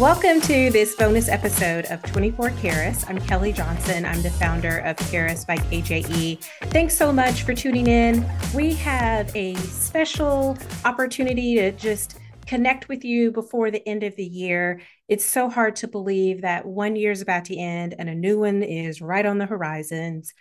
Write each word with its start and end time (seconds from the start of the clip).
Welcome 0.00 0.40
to 0.40 0.70
this 0.70 0.96
bonus 0.96 1.28
episode 1.28 1.84
of 1.84 2.02
24 2.02 2.50
Keirus. 2.50 3.08
I'm 3.08 3.20
Kelley 3.20 3.52
Johnson. 3.52 4.04
I'm 4.04 4.22
the 4.22 4.30
founder 4.30 4.78
of 4.78 4.96
Keirus 4.96 5.46
by 5.46 5.56
KJE. 5.56 6.42
Thanks 6.62 6.96
so 6.96 7.12
much 7.12 7.44
for 7.44 7.54
tuning 7.54 7.86
in. 7.86 8.26
We 8.52 8.74
have 8.74 9.30
a 9.36 9.54
special 9.54 10.58
opportunity 10.84 11.54
to 11.54 11.70
just 11.70 12.18
connect 12.44 12.88
with 12.88 13.04
you 13.04 13.30
before 13.30 13.70
the 13.70 13.88
end 13.88 14.02
of 14.02 14.16
the 14.16 14.24
year. 14.24 14.80
It's 15.06 15.24
so 15.24 15.48
hard 15.48 15.76
to 15.76 15.86
believe 15.86 16.40
that 16.40 16.66
one 16.66 16.96
year 16.96 17.12
is 17.12 17.22
about 17.22 17.44
to 17.44 17.56
end 17.56 17.94
and 17.96 18.08
a 18.08 18.16
new 18.16 18.40
one 18.40 18.64
is 18.64 19.00
right 19.00 19.24
on 19.24 19.38
the 19.38 19.46
horizons. 19.46 20.34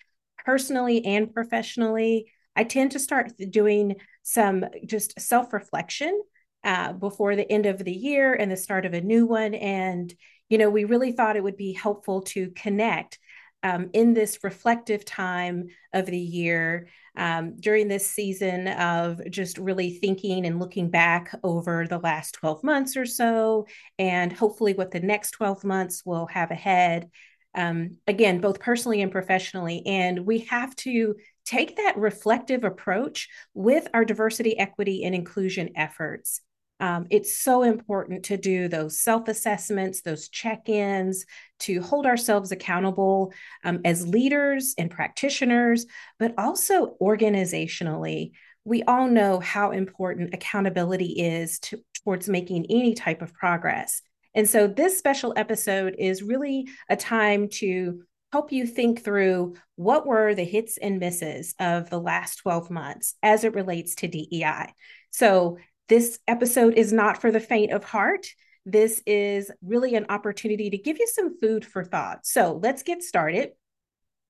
Personally 0.43 1.05
and 1.05 1.31
professionally, 1.31 2.25
I 2.55 2.63
tend 2.63 2.93
to 2.93 2.99
start 2.99 3.31
doing 3.51 3.97
some 4.23 4.65
just 4.87 5.21
self 5.21 5.53
reflection 5.53 6.23
uh, 6.63 6.93
before 6.93 7.35
the 7.35 7.49
end 7.51 7.65
of 7.65 7.77
the 7.83 7.91
year 7.91 8.33
and 8.33 8.51
the 8.51 8.57
start 8.57 8.85
of 8.85 8.93
a 8.93 9.01
new 9.01 9.25
one. 9.25 9.53
And, 9.53 10.13
you 10.49 10.57
know, 10.57 10.69
we 10.69 10.85
really 10.85 11.11
thought 11.11 11.35
it 11.35 11.43
would 11.43 11.57
be 11.57 11.73
helpful 11.73 12.21
to 12.21 12.51
connect 12.51 13.19
um, 13.63 13.89
in 13.93 14.13
this 14.13 14.39
reflective 14.43 15.05
time 15.05 15.67
of 15.93 16.05
the 16.05 16.17
year 16.17 16.87
um, 17.15 17.55
during 17.57 17.87
this 17.87 18.09
season 18.09 18.67
of 18.67 19.21
just 19.29 19.57
really 19.57 19.91
thinking 19.91 20.45
and 20.45 20.59
looking 20.59 20.89
back 20.89 21.33
over 21.43 21.87
the 21.87 21.99
last 21.99 22.33
12 22.33 22.63
months 22.63 22.97
or 22.97 23.05
so, 23.05 23.67
and 23.97 24.33
hopefully 24.33 24.73
what 24.73 24.91
the 24.91 24.99
next 24.99 25.31
12 25.31 25.63
months 25.63 26.03
will 26.05 26.25
have 26.27 26.51
ahead. 26.51 27.09
Um, 27.55 27.97
again, 28.07 28.41
both 28.41 28.59
personally 28.59 29.01
and 29.01 29.11
professionally. 29.11 29.83
And 29.85 30.25
we 30.25 30.39
have 30.39 30.75
to 30.77 31.15
take 31.45 31.77
that 31.77 31.97
reflective 31.97 32.63
approach 32.63 33.29
with 33.53 33.87
our 33.93 34.03
diversity, 34.03 34.57
equity, 34.57 35.03
and 35.03 35.13
inclusion 35.13 35.69
efforts. 35.75 36.41
Um, 36.83 37.07
it's 37.09 37.33
so 37.37 37.63
important 37.63 38.25
to 38.25 38.35
do 38.35 38.67
those 38.67 38.99
self 38.99 39.29
assessments, 39.29 40.01
those 40.01 40.27
check 40.27 40.67
ins, 40.67 41.25
to 41.59 41.81
hold 41.81 42.05
ourselves 42.05 42.51
accountable 42.51 43.31
um, 43.63 43.79
as 43.85 44.05
leaders 44.05 44.75
and 44.77 44.91
practitioners, 44.91 45.85
but 46.19 46.33
also 46.37 46.97
organizationally. 47.01 48.31
We 48.65 48.83
all 48.83 49.07
know 49.07 49.39
how 49.39 49.71
important 49.71 50.33
accountability 50.33 51.21
is 51.21 51.59
to, 51.59 51.81
towards 52.03 52.27
making 52.27 52.65
any 52.69 52.95
type 52.95 53.21
of 53.21 53.33
progress. 53.33 54.01
And 54.35 54.49
so, 54.49 54.67
this 54.67 54.97
special 54.97 55.33
episode 55.37 55.95
is 55.97 56.21
really 56.21 56.67
a 56.89 56.97
time 56.97 57.47
to 57.59 58.03
help 58.33 58.51
you 58.51 58.67
think 58.67 59.05
through 59.05 59.55
what 59.77 60.05
were 60.05 60.35
the 60.35 60.43
hits 60.43 60.77
and 60.77 60.99
misses 60.99 61.55
of 61.61 61.89
the 61.89 61.99
last 62.01 62.37
12 62.39 62.69
months 62.69 63.15
as 63.23 63.45
it 63.45 63.53
relates 63.53 63.95
to 63.95 64.07
DEI. 64.09 64.73
So, 65.11 65.59
this 65.89 66.19
episode 66.27 66.75
is 66.75 66.93
not 66.93 67.19
for 67.19 67.31
the 67.31 67.39
faint 67.39 67.71
of 67.71 67.83
heart. 67.83 68.27
This 68.65 69.01
is 69.05 69.51
really 69.61 69.95
an 69.95 70.05
opportunity 70.09 70.69
to 70.69 70.77
give 70.77 70.97
you 70.97 71.07
some 71.07 71.37
food 71.39 71.65
for 71.65 71.83
thought. 71.83 72.25
So 72.25 72.59
let's 72.63 72.83
get 72.83 73.03
started. 73.03 73.51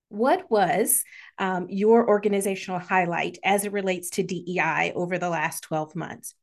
What 0.10 0.50
was 0.50 1.04
um, 1.38 1.68
your 1.70 2.08
organizational 2.08 2.80
highlight 2.80 3.38
as 3.44 3.66
it 3.66 3.72
relates 3.72 4.12
to 4.12 4.24
DEI 4.24 4.94
over 4.96 5.18
the 5.18 5.30
last 5.30 5.62
12 5.64 5.96
months? 5.96 6.36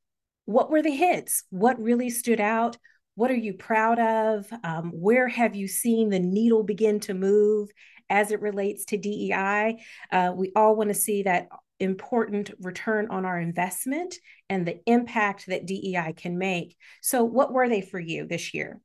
What 0.44 0.70
were 0.70 0.82
the 0.82 0.90
hits? 0.90 1.44
What 1.50 1.80
really 1.80 2.10
stood 2.10 2.40
out? 2.40 2.76
What 3.14 3.30
are 3.30 3.36
you 3.36 3.54
proud 3.54 3.98
of? 3.98 4.46
Um, 4.64 4.90
where 4.92 5.28
have 5.28 5.54
you 5.54 5.68
seen 5.68 6.08
the 6.08 6.18
needle 6.18 6.62
begin 6.62 7.00
to 7.00 7.14
move 7.14 7.68
as 8.08 8.32
it 8.32 8.40
relates 8.40 8.86
to 8.86 8.96
DEI? 8.96 9.82
Uh, 10.10 10.32
we 10.34 10.52
all 10.56 10.74
want 10.74 10.88
to 10.88 10.94
see 10.94 11.24
that 11.24 11.48
important 11.80 12.50
return 12.60 13.08
on 13.10 13.24
our 13.24 13.40
investment 13.40 14.14
and 14.48 14.66
the 14.66 14.80
impact 14.86 15.46
that 15.46 15.66
DEI 15.66 16.14
can 16.16 16.38
make. 16.38 16.76
So, 17.00 17.24
what 17.24 17.52
were 17.52 17.68
they 17.68 17.80
for 17.80 17.98
you 17.98 18.26
this 18.26 18.54
year? 18.54 18.80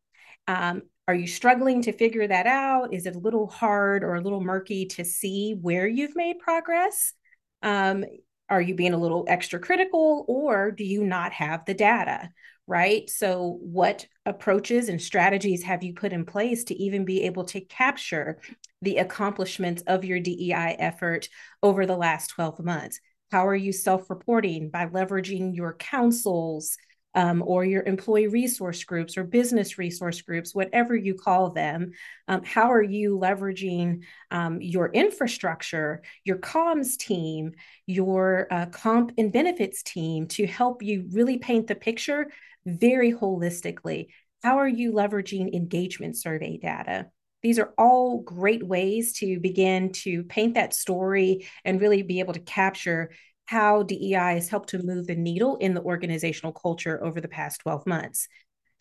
Um, 0.47 0.83
are 1.07 1.15
you 1.15 1.27
struggling 1.27 1.83
to 1.83 1.91
figure 1.91 2.27
that 2.27 2.47
out? 2.47 2.93
Is 2.93 3.05
it 3.05 3.15
a 3.15 3.19
little 3.19 3.47
hard 3.47 4.03
or 4.03 4.15
a 4.15 4.21
little 4.21 4.41
murky 4.41 4.85
to 4.87 5.05
see 5.05 5.55
where 5.59 5.87
you've 5.87 6.15
made 6.15 6.39
progress? 6.39 7.13
Um, 7.61 8.05
are 8.49 8.61
you 8.61 8.75
being 8.75 8.93
a 8.93 8.99
little 8.99 9.25
extra 9.27 9.59
critical 9.59 10.25
or 10.27 10.71
do 10.71 10.83
you 10.83 11.03
not 11.03 11.33
have 11.33 11.65
the 11.65 11.73
data? 11.73 12.29
Right. 12.67 13.07
So, 13.11 13.59
what 13.61 14.07
approaches 14.25 14.89
and 14.89 14.99
strategies 14.99 15.61
have 15.63 15.83
you 15.83 15.93
put 15.93 16.13
in 16.13 16.25
place 16.25 16.63
to 16.65 16.75
even 16.75 17.05
be 17.05 17.23
able 17.23 17.43
to 17.45 17.61
capture 17.61 18.39
the 18.81 18.97
accomplishments 18.97 19.83
of 19.85 20.03
your 20.03 20.19
DEI 20.19 20.75
effort 20.79 21.29
over 21.61 21.85
the 21.85 21.95
last 21.95 22.27
12 22.29 22.63
months? 22.63 22.99
How 23.31 23.45
are 23.47 23.55
you 23.55 23.71
self 23.71 24.09
reporting 24.09 24.69
by 24.71 24.87
leveraging 24.87 25.55
your 25.55 25.75
councils 25.75 26.75
um, 27.13 27.43
or 27.45 27.63
your 27.63 27.83
employee 27.83 28.27
resource 28.27 28.83
groups 28.83 29.15
or 29.15 29.23
business 29.23 29.77
resource 29.77 30.21
groups, 30.23 30.55
whatever 30.55 30.95
you 30.95 31.13
call 31.13 31.51
them? 31.51 31.91
Um, 32.27 32.43
how 32.43 32.71
are 32.71 32.81
you 32.81 33.19
leveraging 33.19 34.01
um, 34.31 34.59
your 34.59 34.91
infrastructure, 34.91 36.01
your 36.23 36.37
comms 36.37 36.97
team, 36.97 37.51
your 37.85 38.47
uh, 38.49 38.65
comp 38.67 39.11
and 39.19 39.31
benefits 39.31 39.83
team 39.83 40.25
to 40.29 40.47
help 40.47 40.81
you 40.81 41.07
really 41.11 41.37
paint 41.37 41.67
the 41.67 41.75
picture 41.75 42.27
very 42.65 43.11
holistically? 43.11 44.07
How 44.43 44.57
are 44.57 44.67
you 44.67 44.91
leveraging 44.91 45.53
engagement 45.53 46.17
survey 46.17 46.57
data? 46.57 47.07
These 47.41 47.59
are 47.59 47.73
all 47.77 48.21
great 48.21 48.65
ways 48.65 49.13
to 49.19 49.39
begin 49.39 49.91
to 49.93 50.23
paint 50.23 50.55
that 50.55 50.73
story 50.73 51.47
and 51.63 51.79
really 51.79 52.01
be 52.01 52.19
able 52.19 52.33
to 52.33 52.39
capture 52.39 53.11
how 53.45 53.83
DEI 53.83 54.33
has 54.33 54.49
helped 54.49 54.69
to 54.69 54.83
move 54.83 55.05
the 55.05 55.15
needle 55.15 55.57
in 55.57 55.75
the 55.75 55.81
organizational 55.81 56.51
culture 56.51 57.03
over 57.03 57.21
the 57.21 57.27
past 57.27 57.61
12 57.61 57.85
months. 57.85 58.27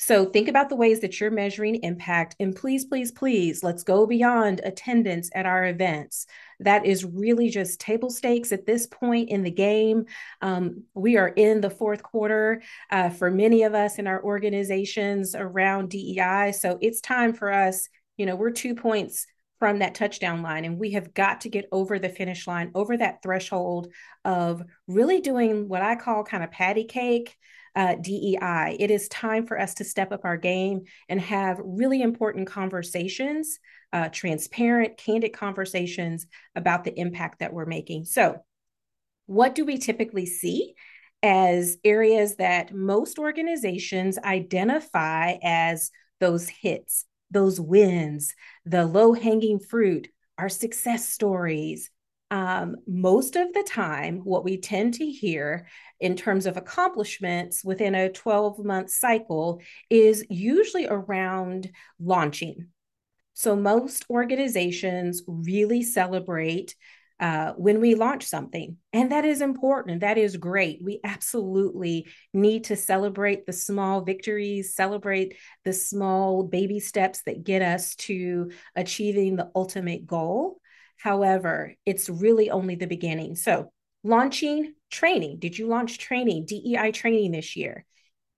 So 0.04 0.26
think 0.26 0.48
about 0.48 0.68
the 0.68 0.76
ways 0.76 1.00
that 1.00 1.18
you're 1.18 1.30
measuring 1.30 1.82
impact. 1.82 2.36
And 2.38 2.54
please, 2.54 2.84
please, 2.84 3.10
please, 3.10 3.62
let's 3.62 3.82
go 3.82 4.06
beyond 4.06 4.60
attendance 4.62 5.30
at 5.34 5.46
our 5.46 5.64
events. 5.64 6.26
That 6.60 6.84
is 6.84 7.06
really 7.06 7.48
just 7.48 7.80
table 7.80 8.10
stakes 8.10 8.52
at 8.52 8.66
this 8.66 8.86
point 8.86 9.30
in 9.30 9.42
the 9.42 9.50
game. 9.50 10.04
Um, 10.42 10.82
we 10.92 11.16
are 11.16 11.28
in 11.28 11.62
the 11.62 11.70
fourth 11.70 12.02
quarter 12.02 12.62
uh, 12.90 13.08
for 13.08 13.30
many 13.30 13.62
of 13.62 13.72
us 13.72 13.98
in 13.98 14.06
our 14.06 14.22
organizations 14.22 15.34
around 15.34 15.88
DEI. 15.88 16.52
So 16.52 16.76
it's 16.82 17.00
time 17.00 17.32
for 17.32 17.50
us 17.50 17.88
you 18.16 18.26
know, 18.26 18.36
we're 18.36 18.50
two 18.50 18.74
points 18.74 19.26
from 19.58 19.78
that 19.78 19.94
touchdown 19.94 20.42
line, 20.42 20.64
and 20.64 20.78
we 20.78 20.92
have 20.92 21.14
got 21.14 21.42
to 21.42 21.48
get 21.48 21.68
over 21.72 21.98
the 21.98 22.08
finish 22.08 22.46
line, 22.46 22.70
over 22.74 22.96
that 22.96 23.22
threshold 23.22 23.88
of 24.24 24.62
really 24.86 25.20
doing 25.20 25.68
what 25.68 25.82
I 25.82 25.96
call 25.96 26.24
kind 26.24 26.44
of 26.44 26.50
patty 26.50 26.84
cake. 26.84 27.36
Uh, 27.74 27.96
DEI. 27.96 28.76
It 28.78 28.90
is 28.92 29.08
time 29.08 29.46
for 29.46 29.58
us 29.58 29.74
to 29.74 29.84
step 29.84 30.12
up 30.12 30.24
our 30.24 30.36
game 30.36 30.82
and 31.08 31.20
have 31.20 31.60
really 31.64 32.02
important 32.02 32.46
conversations, 32.46 33.58
uh, 33.92 34.10
transparent, 34.10 34.96
candid 34.96 35.32
conversations 35.32 36.26
about 36.54 36.84
the 36.84 36.96
impact 36.98 37.40
that 37.40 37.52
we're 37.52 37.66
making. 37.66 38.04
So, 38.04 38.38
what 39.26 39.56
do 39.56 39.64
we 39.64 39.78
typically 39.78 40.26
see 40.26 40.74
as 41.22 41.78
areas 41.82 42.36
that 42.36 42.72
most 42.72 43.18
organizations 43.18 44.18
identify 44.18 45.38
as 45.42 45.90
those 46.20 46.48
hits? 46.48 47.06
those 47.34 47.60
wins, 47.60 48.34
the 48.64 48.86
low 48.86 49.12
hanging 49.12 49.58
fruit, 49.58 50.08
our 50.38 50.48
success 50.48 51.08
stories. 51.08 51.90
Um, 52.30 52.76
most 52.86 53.36
of 53.36 53.52
the 53.52 53.62
time, 53.62 54.20
what 54.24 54.44
we 54.44 54.56
tend 54.56 54.94
to 54.94 55.06
hear 55.06 55.66
in 56.00 56.16
terms 56.16 56.46
of 56.46 56.56
accomplishments 56.56 57.64
within 57.64 57.94
a 57.94 58.10
12 58.10 58.64
month 58.64 58.90
cycle 58.90 59.60
is 59.90 60.24
usually 60.28 60.86
around 60.86 61.70
launching. 62.00 62.68
So, 63.34 63.54
most 63.56 64.04
organizations 64.10 65.22
really 65.26 65.82
celebrate 65.82 66.74
uh, 67.20 67.52
when 67.52 67.80
we 67.80 67.94
launch 67.94 68.24
something. 68.24 68.76
And 68.92 69.12
that 69.12 69.24
is 69.24 69.40
important. 69.40 70.00
That 70.00 70.18
is 70.18 70.36
great. 70.36 70.80
We 70.82 71.00
absolutely 71.04 72.08
need 72.32 72.64
to 72.64 72.76
celebrate 72.76 73.46
the 73.46 73.52
small 73.52 74.00
victories, 74.00 74.74
celebrate 74.74 75.36
the 75.64 75.72
small 75.72 76.42
baby 76.42 76.80
steps 76.80 77.22
that 77.26 77.44
get 77.44 77.62
us 77.62 77.94
to 77.96 78.50
achieving 78.74 79.36
the 79.36 79.50
ultimate 79.54 80.06
goal. 80.06 80.60
However, 80.96 81.74
it's 81.84 82.08
really 82.08 82.50
only 82.50 82.74
the 82.74 82.86
beginning. 82.86 83.36
So, 83.36 83.72
launching 84.02 84.74
training. 84.90 85.38
Did 85.38 85.58
you 85.58 85.66
launch 85.66 85.98
training, 85.98 86.46
DEI 86.46 86.90
training 86.92 87.32
this 87.32 87.56
year? 87.56 87.84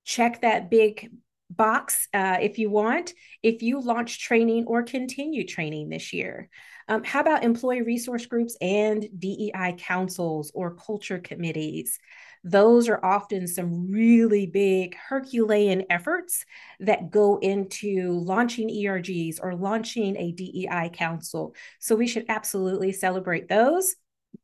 Check 0.05 0.43
that 0.43 0.71
big 0.71 1.11
box 1.51 2.09
uh, 2.13 2.39
if 2.41 2.59
you 2.59 2.71
want, 2.71 3.13
if 3.43 3.63
you 3.63 3.81
launch 3.81 4.21
training 4.21 4.65
or 4.67 4.83
continue 4.83 5.47
training 5.47 5.89
this 5.89 6.13
year. 6.13 6.49
Um, 6.89 7.03
how 7.05 7.21
about 7.21 7.45
employee 7.45 7.83
resource 7.83 8.27
groups 8.27 8.57
and 8.61 9.07
DEI 9.19 9.75
councils 9.79 10.53
or 10.55 10.75
culture 10.75 11.19
committees? 11.19 11.99
Those 12.47 12.89
are 12.89 13.05
often 13.05 13.49
some 13.49 13.91
really 13.91 14.47
big 14.47 14.97
Herculean 14.97 15.85
efforts 15.91 16.45
that 16.79 17.11
go 17.11 17.39
into 17.39 18.13
launching 18.21 18.69
ERGs 18.69 19.41
or 19.43 19.57
launching 19.57 20.17
a 20.17 20.31
DEI 20.31 20.91
council. 20.93 21.57
So 21.81 21.97
we 21.97 22.07
should 22.07 22.27
absolutely 22.29 22.93
celebrate 22.93 23.49
those. 23.49 23.97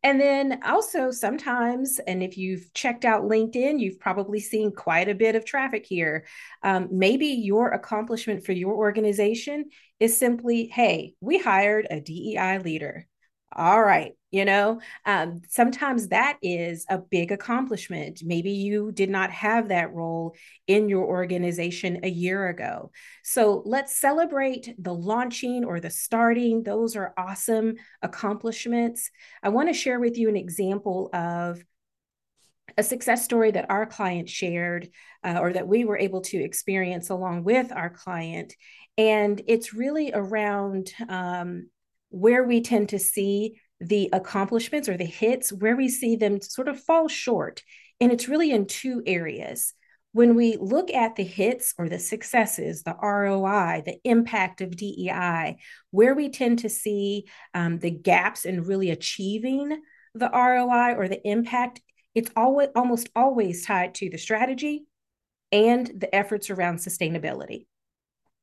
And 0.02 0.20
then 0.20 0.60
also 0.64 1.12
sometimes, 1.12 2.00
and 2.04 2.24
if 2.24 2.36
you've 2.36 2.74
checked 2.74 3.04
out 3.04 3.22
LinkedIn, 3.22 3.78
you've 3.78 4.00
probably 4.00 4.40
seen 4.40 4.72
quite 4.72 5.08
a 5.08 5.14
bit 5.14 5.36
of 5.36 5.44
traffic 5.44 5.86
here. 5.86 6.26
Um, 6.64 6.88
maybe 6.90 7.26
your 7.26 7.68
accomplishment 7.68 8.44
for 8.44 8.52
your 8.52 8.74
organization 8.74 9.66
is 10.00 10.16
simply, 10.16 10.66
hey, 10.66 11.14
we 11.20 11.38
hired 11.38 11.86
a 11.88 12.00
DEI 12.00 12.58
leader 12.58 13.06
all 13.54 13.82
right 13.82 14.12
you 14.32 14.44
know? 14.44 14.80
Um, 15.06 15.42
sometimes 15.48 16.08
that 16.08 16.38
is 16.42 16.84
a 16.88 16.98
big 16.98 17.30
accomplishment. 17.30 18.22
Maybe 18.24 18.50
you 18.50 18.90
did 18.90 19.10
not 19.10 19.30
have 19.30 19.68
that 19.68 19.92
role 19.92 20.34
in 20.66 20.88
your 20.88 21.04
organization 21.04 22.00
a 22.02 22.08
year 22.08 22.48
ago. 22.48 22.90
So 23.22 23.62
let's 23.64 23.96
celebrate 23.96 24.74
the 24.78 24.94
launching 24.94 25.64
or 25.64 25.78
the 25.78 25.90
starting. 25.90 26.64
Those 26.64 26.96
are 26.96 27.14
awesome 27.16 27.74
accomplishments. 28.02 29.10
I 29.42 29.50
want 29.50 29.68
to 29.68 29.74
share 29.74 30.00
with 30.00 30.18
you 30.18 30.28
an 30.28 30.36
example 30.36 31.10
of 31.12 31.62
a 32.78 32.82
success 32.82 33.24
story 33.24 33.50
that 33.50 33.70
our 33.70 33.84
client 33.84 34.30
shared 34.30 34.88
uh, 35.22 35.38
or 35.40 35.52
that 35.52 35.68
we 35.68 35.84
were 35.84 35.98
able 35.98 36.22
to 36.22 36.42
experience 36.42 37.10
along 37.10 37.44
with 37.44 37.70
our 37.70 37.90
client. 37.90 38.54
And 38.96 39.42
it's 39.46 39.74
really 39.74 40.12
around 40.14 40.90
um, 41.06 41.68
where 42.08 42.44
we 42.44 42.60
tend 42.60 42.90
to 42.90 42.98
see 42.98 43.60
the 43.82 44.08
accomplishments 44.12 44.88
or 44.88 44.96
the 44.96 45.04
hits, 45.04 45.52
where 45.52 45.76
we 45.76 45.88
see 45.88 46.16
them 46.16 46.40
sort 46.40 46.68
of 46.68 46.80
fall 46.80 47.08
short. 47.08 47.62
And 48.00 48.12
it's 48.12 48.28
really 48.28 48.50
in 48.50 48.66
two 48.66 49.02
areas. 49.06 49.74
When 50.12 50.34
we 50.34 50.58
look 50.60 50.92
at 50.92 51.16
the 51.16 51.24
hits 51.24 51.74
or 51.78 51.88
the 51.88 51.98
successes, 51.98 52.82
the 52.82 52.94
ROI, 52.94 53.82
the 53.86 53.98
impact 54.04 54.60
of 54.60 54.76
DEI, 54.76 55.56
where 55.90 56.14
we 56.14 56.28
tend 56.28 56.60
to 56.60 56.68
see 56.68 57.26
um, 57.54 57.78
the 57.78 57.90
gaps 57.90 58.44
in 58.44 58.64
really 58.64 58.90
achieving 58.90 59.80
the 60.14 60.28
ROI 60.28 60.94
or 60.96 61.08
the 61.08 61.26
impact, 61.26 61.80
it's 62.14 62.30
always 62.36 62.68
almost 62.76 63.08
always 63.16 63.64
tied 63.64 63.94
to 63.94 64.10
the 64.10 64.18
strategy 64.18 64.84
and 65.50 65.90
the 65.96 66.14
efforts 66.14 66.50
around 66.50 66.76
sustainability. 66.76 67.66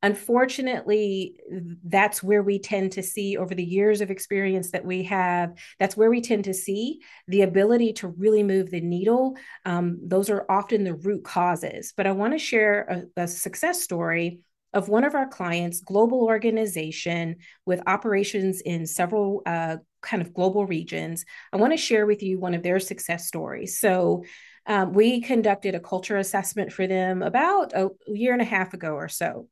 Unfortunately, 0.02 1.36
that's 1.84 2.24
where 2.24 2.42
we 2.42 2.58
tend 2.58 2.94
to 2.94 3.04
see 3.04 3.36
over 3.36 3.54
the 3.54 3.64
years 3.64 4.00
of 4.00 4.10
experience 4.10 4.72
that 4.72 4.86
we 4.86 5.04
have, 5.04 5.58
that's 5.78 5.98
where 5.98 6.10
we 6.10 6.22
tend 6.22 6.46
to 6.46 6.54
see 6.54 7.02
the 7.28 7.42
ability 7.42 7.92
to 7.92 8.08
really 8.08 8.42
move 8.42 8.72
the 8.72 8.80
needle. 8.80 9.36
Um, 9.66 10.00
those 10.02 10.30
are 10.30 10.46
often 10.50 10.86
the 10.86 10.96
root 10.96 11.26
causes. 11.26 11.94
But 11.98 12.08
I 12.08 12.14
want 12.14 12.34
to 12.34 12.40
share 12.40 13.08
a, 13.18 13.24
a 13.24 13.28
success 13.28 13.82
story 13.82 14.40
of 14.74 14.88
one 14.88 15.04
of 15.04 15.16
our 15.16 15.28
clients, 15.28 15.82
global 15.82 16.24
organization 16.24 17.38
with 17.66 17.82
operations 17.86 18.62
in 18.62 18.86
several 18.86 19.42
uh, 19.46 19.78
kind 20.02 20.22
of 20.22 20.34
global 20.34 20.66
regions. 20.66 21.26
I 21.52 21.58
want 21.58 21.74
to 21.74 21.78
share 21.78 22.06
with 22.06 22.24
you 22.24 22.40
one 22.40 22.54
of 22.54 22.64
their 22.64 22.80
success 22.80 23.28
stories. 23.28 23.80
So, 23.80 24.24
um, 24.66 24.94
we 24.94 25.22
conducted 25.22 25.74
a 25.74 25.80
culture 25.80 26.18
assessment 26.18 26.72
for 26.72 26.86
them 26.86 27.24
about 27.24 27.74
a 27.74 27.90
year 28.08 28.34
and 28.34 28.42
a 28.42 28.46
half 28.46 28.76
ago 28.76 28.92
or 28.92 29.08
so. 29.08 29.48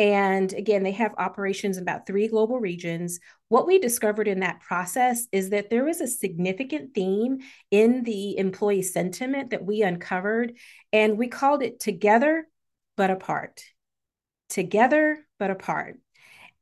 And 0.00 0.54
again, 0.54 0.82
they 0.82 0.92
have 0.92 1.14
operations 1.18 1.76
in 1.76 1.82
about 1.82 2.06
three 2.06 2.26
global 2.26 2.58
regions. 2.58 3.20
What 3.50 3.66
we 3.66 3.78
discovered 3.78 4.28
in 4.28 4.40
that 4.40 4.62
process 4.62 5.26
is 5.30 5.50
that 5.50 5.68
there 5.68 5.84
was 5.84 6.00
a 6.00 6.06
significant 6.06 6.94
theme 6.94 7.40
in 7.70 8.02
the 8.04 8.38
employee 8.38 8.80
sentiment 8.80 9.50
that 9.50 9.62
we 9.62 9.82
uncovered, 9.82 10.56
and 10.90 11.18
we 11.18 11.28
called 11.28 11.62
it 11.62 11.80
Together 11.80 12.48
but 12.96 13.10
Apart. 13.10 13.62
Together 14.48 15.18
but 15.38 15.50
Apart. 15.50 15.98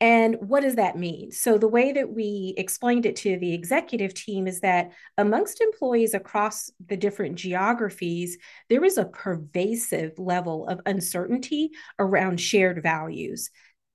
And 0.00 0.36
what 0.40 0.60
does 0.62 0.76
that 0.76 0.96
mean? 0.96 1.32
So, 1.32 1.58
the 1.58 1.66
way 1.66 1.90
that 1.90 2.12
we 2.12 2.54
explained 2.56 3.04
it 3.04 3.16
to 3.16 3.36
the 3.36 3.52
executive 3.52 4.14
team 4.14 4.46
is 4.46 4.60
that 4.60 4.92
amongst 5.16 5.60
employees 5.60 6.14
across 6.14 6.70
the 6.86 6.96
different 6.96 7.34
geographies, 7.34 8.38
there 8.68 8.84
is 8.84 8.96
a 8.96 9.06
pervasive 9.06 10.16
level 10.16 10.68
of 10.68 10.80
uncertainty 10.86 11.70
around 11.98 12.40
shared 12.40 12.80
values. 12.80 13.50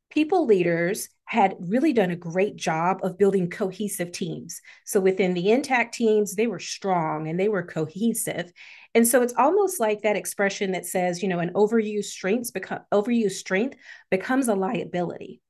People 0.09 0.45
leaders 0.45 1.07
had 1.23 1.55
really 1.57 1.93
done 1.93 2.11
a 2.11 2.17
great 2.17 2.57
job 2.57 2.99
of 3.01 3.17
building 3.17 3.49
cohesive 3.49 4.11
teams. 4.11 4.59
So, 4.85 4.99
within 4.99 5.33
the 5.33 5.51
intact 5.51 5.93
teams, 5.93 6.35
they 6.35 6.47
were 6.47 6.59
strong 6.59 7.29
and 7.29 7.39
they 7.39 7.47
were 7.47 7.63
cohesive. 7.63 8.51
And 8.93 9.07
so 9.07 9.21
it's 9.21 9.33
almost 9.37 9.79
like 9.79 10.01
that 10.01 10.17
expression 10.17 10.73
that 10.73 10.85
says, 10.85 11.23
you 11.23 11.29
know, 11.29 11.39
an 11.39 11.53
overused 11.53 12.05
strength 12.05 12.53
become 12.53 12.81
overused 12.93 13.31
strength 13.31 13.77
becomes 14.11 14.49
a 14.49 14.53
liability. 14.53 15.41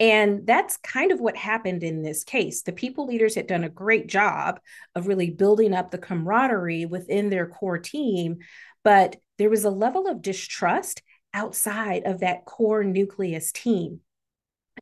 And 0.00 0.46
that's 0.46 0.76
kind 0.78 1.12
of 1.12 1.20
what 1.20 1.36
happened 1.36 1.82
in 1.82 2.02
this 2.02 2.24
case. 2.24 2.62
The 2.62 2.72
people 2.72 3.06
leaders 3.06 3.34
had 3.34 3.46
done 3.46 3.64
a 3.64 3.68
great 3.68 4.08
job 4.08 4.60
of 4.94 5.06
really 5.06 5.30
building 5.30 5.72
up 5.72 5.90
the 5.90 5.98
camaraderie 5.98 6.86
within 6.86 7.30
their 7.30 7.46
core 7.46 7.78
team, 7.78 8.38
but 8.82 9.16
there 9.38 9.50
was 9.50 9.64
a 9.64 9.70
level 9.70 10.08
of 10.08 10.22
distrust 10.22 11.02
outside 11.32 12.04
of 12.04 12.20
that 12.20 12.44
core 12.44 12.84
nucleus 12.84 13.52
team. 13.52 14.00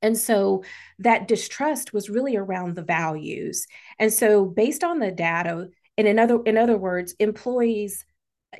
And 0.00 0.16
so 0.16 0.64
that 0.98 1.28
distrust 1.28 1.92
was 1.92 2.10
really 2.10 2.36
around 2.36 2.74
the 2.74 2.82
values. 2.82 3.66
And 3.98 4.12
so 4.12 4.44
based 4.44 4.82
on 4.82 4.98
the 4.98 5.12
data, 5.12 5.68
and 5.98 6.08
in 6.08 6.18
other 6.18 6.42
in 6.44 6.56
other 6.56 6.78
words, 6.78 7.14
employees 7.18 8.04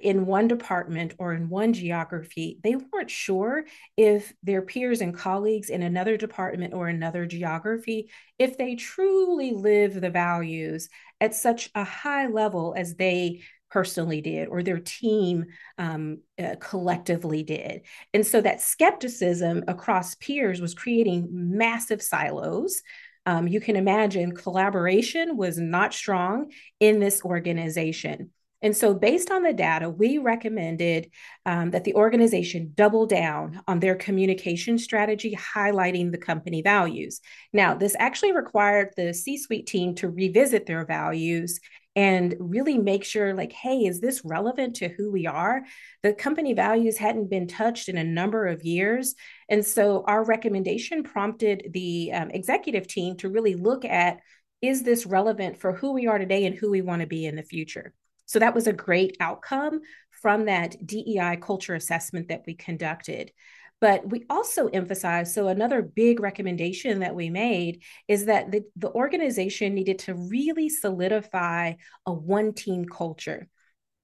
in 0.01 0.27
one 0.27 0.49
department 0.49 1.15
or 1.19 1.35
in 1.35 1.49
one 1.49 1.73
geography, 1.73 2.59
they 2.63 2.77
weren't 2.77 3.11
sure 3.11 3.65
if 3.97 4.33
their 4.43 4.63
peers 4.63 5.01
and 5.01 5.17
colleagues 5.17 5.69
in 5.69 5.83
another 5.83 6.17
department 6.17 6.75
or 6.75 6.89
another 6.89 7.27
geography, 7.27 8.11
if 8.39 8.57
they 8.57 8.75
truly 8.75 9.53
live 9.53 10.01
the 10.01 10.11
values 10.11 10.89
at 11.21 11.35
such 11.35 11.71
a 11.75 11.85
high 11.85 12.27
level 12.27 12.75
as 12.77 12.95
they 12.95 13.43
personally 13.71 14.21
did 14.21 14.49
or 14.49 14.63
their 14.63 14.79
team 14.79 15.47
um, 15.79 16.19
uh, 16.39 16.55
collectively 16.61 17.43
did. 17.43 17.83
And 18.13 18.27
so 18.27 18.41
that 18.41 18.61
skepticism 18.61 19.65
across 19.67 20.15
peers 20.17 20.61
was 20.61 20.75
creating 20.75 21.29
massive 21.31 22.03
silos. 22.03 22.83
Um, 23.25 23.49
you 23.49 23.61
can 23.61 23.77
imagine 23.77 24.35
collaboration 24.35 25.37
was 25.37 25.59
not 25.59 25.95
strong 25.95 26.51
in 26.81 27.01
this 27.01 27.23
organization. 27.25 28.31
And 28.63 28.77
so, 28.77 28.95
based 28.95 29.33
on 29.33 29.43
the 29.43 29.53
data, 29.53 29.91
we 29.91 30.19
recommended 30.19 31.11
um, 31.45 31.73
that 31.73 31.83
the 31.83 31.95
organization 31.95 32.73
double 32.77 33.07
down 33.07 33.61
on 33.67 33.81
their 33.81 33.97
communication 33.97 34.79
strategy, 34.79 35.37
highlighting 35.37 36.13
the 36.13 36.19
company 36.19 36.63
values. 36.63 37.21
Now, 37.53 37.75
this 37.75 37.97
actually 37.99 38.33
required 38.33 38.91
the 38.97 39.13
C 39.13 39.37
suite 39.37 39.67
team 39.67 39.97
to 39.97 40.09
revisit 40.09 40.67
their 40.67 40.87
values 40.87 41.59
and 41.97 42.37
really 42.39 42.79
make 42.79 43.05
sure, 43.05 43.35
like, 43.35 43.53
hey, 43.53 43.81
is 43.81 44.01
this 44.01 44.25
relevant 44.25 44.77
to 44.77 44.89
who 44.89 45.11
we 45.11 45.27
are? 45.27 45.63
The 46.05 46.15
company 46.15 46.55
values 46.55 46.97
hadn't 46.97 47.29
been 47.31 47.49
touched 47.49 47.89
in 47.89 47.99
a 47.99 48.05
number 48.05 48.47
of 48.47 48.63
years. 48.63 49.17
And 49.49 49.67
so, 49.67 50.05
our 50.07 50.25
recommendation 50.25 51.03
prompted 51.03 51.71
the 51.73 52.13
um, 52.13 52.31
executive 52.31 52.87
team 52.87 53.17
to 53.19 53.29
really 53.29 53.57
look 53.57 53.85
at 53.85 54.21
is 54.63 54.85
this 54.85 55.05
relevant 55.05 55.59
for 55.59 55.73
who 55.73 55.93
we 55.93 56.07
are 56.07 56.19
today 56.19 56.45
and 56.45 56.55
who 56.55 56.71
we 56.71 56.81
want 56.81 57.01
to 57.01 57.09
be 57.09 57.27
in 57.27 57.35
the 57.35 57.43
future? 57.43 57.93
So 58.27 58.39
that 58.39 58.55
was 58.55 58.67
a 58.67 58.73
great 58.73 59.17
outcome 59.21 59.81
from 60.11 60.47
that 60.47 60.77
DEI 60.87 61.37
culture 61.41 61.75
assessment 61.75 62.29
that 62.29 62.45
we 62.47 62.55
conducted. 62.55 63.33
But 63.81 64.09
we 64.09 64.25
also 64.31 64.69
emphasized 64.69 65.35
so, 65.35 65.49
another 65.49 65.83
big 65.83 66.21
recommendation 66.21 67.01
that 67.01 67.17
we 67.17 67.31
made 67.31 67.83
is 68.07 68.27
that 68.27 68.53
the, 68.53 68.63
the 68.77 68.93
organization 68.93 69.75
needed 69.75 69.99
to 70.01 70.15
really 70.15 70.69
solidify 70.69 71.75
a 72.07 72.13
one 72.13 72.53
team 72.53 72.85
culture 72.85 73.49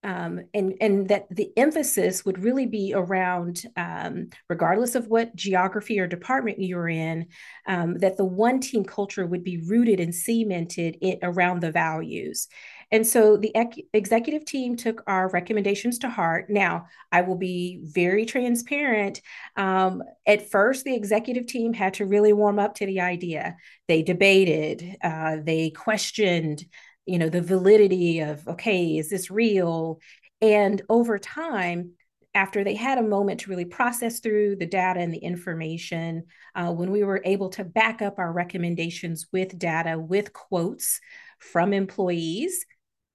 um, 0.04 0.40
and 0.54 0.74
and 0.80 1.08
that 1.08 1.26
the 1.30 1.50
emphasis 1.56 2.24
would 2.24 2.38
really 2.38 2.66
be 2.66 2.92
around, 2.94 3.64
um, 3.76 4.28
regardless 4.48 4.94
of 4.94 5.08
what 5.08 5.34
geography 5.34 5.98
or 5.98 6.06
department 6.06 6.60
you're 6.60 6.88
in, 6.88 7.26
um, 7.66 7.98
that 7.98 8.16
the 8.16 8.24
one 8.24 8.60
team 8.60 8.84
culture 8.84 9.26
would 9.26 9.42
be 9.42 9.58
rooted 9.58 9.98
and 9.98 10.14
cemented 10.14 10.98
around 11.22 11.60
the 11.60 11.72
values. 11.72 12.46
And 12.90 13.06
so 13.06 13.36
the 13.36 13.52
ec- 13.54 13.84
executive 13.92 14.44
team 14.44 14.76
took 14.76 15.02
our 15.06 15.28
recommendations 15.28 15.98
to 15.98 16.08
heart. 16.08 16.48
Now, 16.48 16.86
I 17.12 17.20
will 17.20 17.36
be 17.36 17.80
very 17.82 18.24
transparent. 18.24 19.20
Um, 19.56 20.02
at 20.26 20.50
first, 20.50 20.84
the 20.84 20.94
executive 20.94 21.46
team 21.46 21.72
had 21.72 21.94
to 21.94 22.06
really 22.06 22.32
warm 22.32 22.58
up 22.58 22.74
to 22.76 22.86
the 22.86 23.00
idea. 23.00 23.56
They 23.88 24.02
debated, 24.02 24.96
uh, 25.02 25.36
they 25.44 25.70
questioned 25.70 26.64
you 27.08 27.18
know 27.18 27.30
the 27.30 27.40
validity 27.40 28.20
of 28.20 28.46
okay 28.46 28.98
is 28.98 29.08
this 29.08 29.30
real 29.30 29.98
and 30.42 30.82
over 30.90 31.18
time 31.18 31.92
after 32.34 32.62
they 32.62 32.74
had 32.74 32.98
a 32.98 33.02
moment 33.02 33.40
to 33.40 33.50
really 33.50 33.64
process 33.64 34.20
through 34.20 34.56
the 34.56 34.66
data 34.66 35.00
and 35.00 35.12
the 35.12 35.18
information 35.18 36.24
uh, 36.54 36.70
when 36.70 36.90
we 36.90 37.02
were 37.02 37.22
able 37.24 37.48
to 37.48 37.64
back 37.64 38.02
up 38.02 38.18
our 38.18 38.30
recommendations 38.30 39.26
with 39.32 39.58
data 39.58 39.98
with 39.98 40.34
quotes 40.34 41.00
from 41.38 41.72
employees 41.72 42.66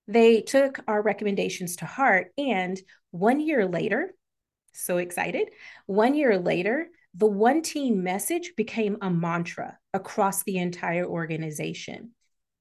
they 0.07 0.41
took 0.41 0.79
our 0.88 1.01
recommendations 1.01 1.77
to 1.77 1.86
heart 1.86 2.31
and 2.38 2.79
one 3.12 3.39
year 3.39 3.65
later 3.67 4.13
so 4.74 4.98
excited 4.98 5.50
one 5.86 6.15
year 6.15 6.38
later 6.38 6.88
the 7.15 7.27
one 7.27 7.62
team 7.62 8.03
message 8.03 8.53
became 8.57 8.98
a 9.01 9.10
mantra 9.10 9.77
across 9.93 10.43
the 10.43 10.57
entire 10.57 11.05
organization 11.05 12.12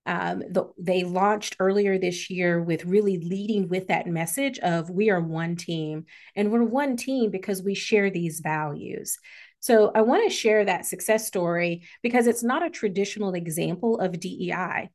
Um, 0.05 0.41
the, 0.51 0.65
they 0.79 1.05
launched 1.05 1.57
earlier 1.61 1.97
this 1.97 2.29
year 2.29 2.61
with 2.61 2.85
really 2.85 3.19
leading 3.19 3.69
with 3.69 3.87
that 3.87 4.09
message 4.09 4.59
of 4.59 4.91
we 4.91 5.11
are 5.11 5.21
one 5.21 5.55
team 5.55 6.07
and 6.35 6.51
we're 6.51 6.65
one 6.65 6.97
team 6.97 7.31
because 7.31 7.63
we 7.63 7.75
share 7.75 8.11
these 8.11 8.41
values. 8.41 9.19
So 9.61 9.93
I 9.95 10.01
want 10.03 10.25
to 10.29 10.37
share 10.37 10.65
that 10.65 10.87
success 10.87 11.27
story 11.29 11.87
because 12.03 12.27
it's 12.27 12.43
not 12.43 12.67
a 12.67 12.71
traditional 12.71 13.35
example 13.35 14.01
of 14.01 14.19
DEI. 14.19 14.91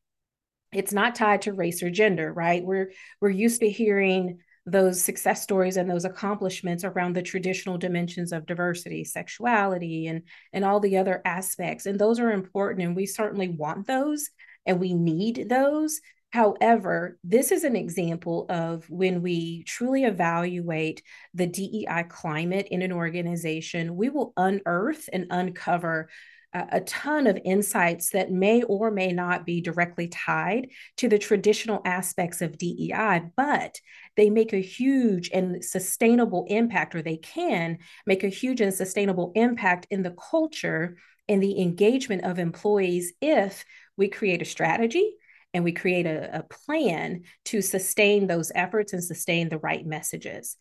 It's 0.73 0.93
not 0.93 1.15
tied 1.15 1.43
to 1.43 1.53
race 1.53 1.81
or 1.81 1.89
gender, 1.89 2.31
right? 2.31 2.63
We're 2.63 2.91
we're 3.21 3.29
used 3.29 3.61
to 3.61 3.69
hearing 3.69 4.39
those 4.65 5.01
success 5.01 5.41
stories 5.41 5.77
and 5.77 5.89
those 5.89 6.03
accomplishments 6.03 6.83
around 6.83 7.15
the 7.15 7.21
traditional 7.21 7.77
dimensions 7.77 8.33
of 8.33 8.45
diversity, 8.45 9.05
sexuality, 9.05 10.07
and 10.07 10.23
and 10.51 10.65
all 10.65 10.79
the 10.79 10.97
other 10.97 11.21
aspects. 11.23 11.85
And 11.85 11.97
those 11.97 12.19
are 12.19 12.31
important, 12.31 12.85
and 12.85 12.95
we 12.95 13.05
certainly 13.05 13.47
want 13.47 13.87
those, 13.87 14.29
and 14.65 14.79
we 14.79 14.93
need 14.93 15.47
those. 15.49 16.01
However, 16.31 17.17
this 17.23 17.53
is 17.53 17.63
an 17.63 17.77
example 17.77 18.45
of 18.49 18.89
when 18.89 19.21
we 19.21 19.63
truly 19.63 20.03
evaluate 20.03 21.01
the 21.33 21.47
DEI 21.47 22.03
climate 22.09 22.67
in 22.69 22.81
an 22.81 22.91
organization, 22.91 23.95
we 23.95 24.09
will 24.09 24.33
unearth 24.35 25.07
and 25.13 25.27
uncover 25.29 26.09
a 26.71 26.81
ton 26.81 27.27
of 27.27 27.39
insights 27.43 28.11
that 28.11 28.31
may 28.31 28.63
or 28.63 28.91
may 28.91 29.11
not 29.11 29.45
be 29.45 29.61
directly 29.61 30.07
tied 30.07 30.69
to 30.97 31.07
the 31.07 31.19
traditional 31.19 31.81
aspects 31.85 32.41
of 32.41 32.57
DEI, 32.57 33.23
but 33.35 33.79
they 34.15 34.29
make 34.29 34.53
a 34.53 34.57
huge 34.57 35.29
and 35.33 35.63
sustainable 35.63 36.45
impact, 36.49 36.95
or 36.95 37.01
they 37.01 37.17
can 37.17 37.77
make 38.05 38.23
a 38.23 38.29
huge 38.29 38.61
and 38.61 38.73
sustainable 38.73 39.31
impact 39.35 39.87
in 39.89 40.03
the 40.03 40.15
culture 40.29 40.97
and 41.27 41.43
the 41.43 41.61
engagement 41.61 42.23
of 42.23 42.39
employees 42.39 43.13
if 43.21 43.65
we 43.97 44.07
create 44.07 44.41
a 44.41 44.45
strategy 44.45 45.13
and 45.53 45.63
we 45.63 45.71
create 45.71 46.05
a, 46.05 46.39
a 46.39 46.43
plan 46.43 47.23
to 47.45 47.61
sustain 47.61 48.27
those 48.27 48.51
efforts 48.53 48.93
and 48.93 49.03
sustain 49.03 49.49
the 49.49 49.57
right 49.57 49.85
messages. 49.85 50.55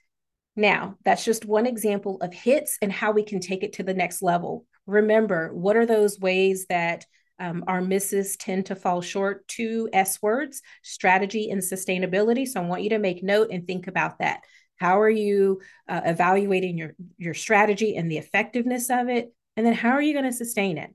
Now, 0.57 0.97
that's 1.05 1.25
just 1.25 1.45
one 1.45 1.67
example 1.67 2.19
of 2.23 2.33
hits 2.33 2.79
and 2.81 2.91
how 2.91 3.12
we 3.12 3.23
can 3.23 3.41
take 3.41 3.62
it 3.62 3.75
to 3.75 3.83
the 3.83 3.95
next 3.95 4.23
level. 4.23 4.65
Remember, 4.87 5.52
what 5.52 5.76
are 5.76 5.87
those 5.87 6.19
ways 6.19 6.66
that 6.69 7.05
um, 7.38 7.64
our 7.66 7.81
misses 7.81 8.37
tend 8.37 8.66
to 8.66 8.76
fall 8.76 9.00
short? 9.02 9.47
Two 9.49 9.88
S 9.93 10.23
words 10.23 10.62
strategy 10.83 11.50
and 11.50 11.61
sustainability. 11.61 12.47
So 12.47 12.62
I 12.62 12.66
want 12.66 12.83
you 12.83 12.90
to 12.90 12.99
make 12.99 13.23
note 13.23 13.49
and 13.50 13.66
think 13.66 13.87
about 13.88 14.19
that. 14.21 14.40
How 14.76 15.00
are 15.00 15.11
you 15.11 15.61
uh, 15.88 16.02
evaluating 16.05 16.78
your, 16.78 16.95
your 17.19 17.35
strategy 17.35 17.97
and 17.97 18.11
the 18.11 18.19
effectiveness 18.19 18.90
of 18.90 19.09
it? 19.09 19.33
And 19.57 19.66
then 19.66 19.75
how 19.75 19.90
are 19.90 20.02
you 20.02 20.12
going 20.12 20.26
to 20.26 20.33
sustain 20.33 20.78
it? 20.78 20.95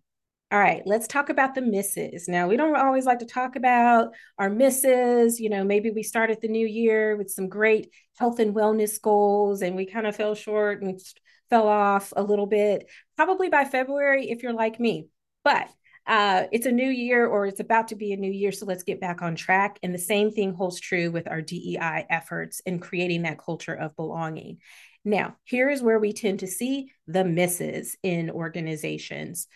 All 0.52 0.60
right, 0.60 0.82
let's 0.86 1.08
talk 1.08 1.30
about 1.30 1.56
the 1.56 1.62
misses. 1.62 2.28
Now, 2.28 2.50
we 2.50 2.58
don't 2.58 2.76
always 2.76 3.06
like 3.06 3.20
to 3.20 3.26
talk 3.26 3.56
about 3.56 4.10
our 4.38 4.50
misses. 4.50 5.40
You 5.40 5.50
know, 5.50 5.64
maybe 5.64 5.92
we 5.92 6.04
started 6.04 6.40
the 6.42 6.50
new 6.50 6.68
year 6.68 7.16
with 7.16 7.32
some 7.32 7.48
great 7.48 7.90
health 8.20 8.40
and 8.40 8.54
wellness 8.54 9.02
goals 9.02 9.62
and 9.62 9.78
we 9.78 9.86
kind 9.86 10.06
of 10.06 10.16
fell 10.18 10.36
short 10.36 10.82
and 10.82 11.00
fell 11.50 11.70
off 11.70 12.12
a 12.18 12.22
little 12.22 12.48
bit, 12.48 12.90
probably 13.16 13.48
by 13.48 13.64
February, 13.64 14.30
if 14.30 14.44
you're 14.44 14.52
like 14.52 14.78
me. 14.78 15.08
But 15.46 15.70
uh, 16.06 16.48
it's 16.52 16.66
a 16.66 16.72
new 16.72 16.90
year 16.90 17.26
or 17.26 17.46
it's 17.46 17.62
about 17.62 17.88
to 17.90 17.96
be 17.96 18.12
a 18.12 18.18
new 18.18 18.32
year. 18.32 18.52
So 18.52 18.66
let's 18.66 18.84
get 18.84 19.00
back 19.00 19.22
on 19.22 19.36
track. 19.36 19.80
And 19.82 19.94
the 19.94 20.00
same 20.00 20.32
thing 20.32 20.54
holds 20.54 20.82
true 20.82 21.12
with 21.12 21.30
our 21.30 21.42
DEI 21.42 22.08
efforts 22.10 22.60
in 22.66 22.80
creating 22.80 23.22
that 23.22 23.40
culture 23.40 23.74
of 23.74 23.96
belonging. 23.96 24.58
Now, 25.06 25.38
here 25.46 25.70
is 25.70 25.82
where 25.82 25.98
we 25.98 26.14
tend 26.14 26.40
to 26.40 26.48
see 26.48 26.92
the 27.08 27.24
misses 27.24 27.98
in 28.04 28.30
organizations. 28.30 29.48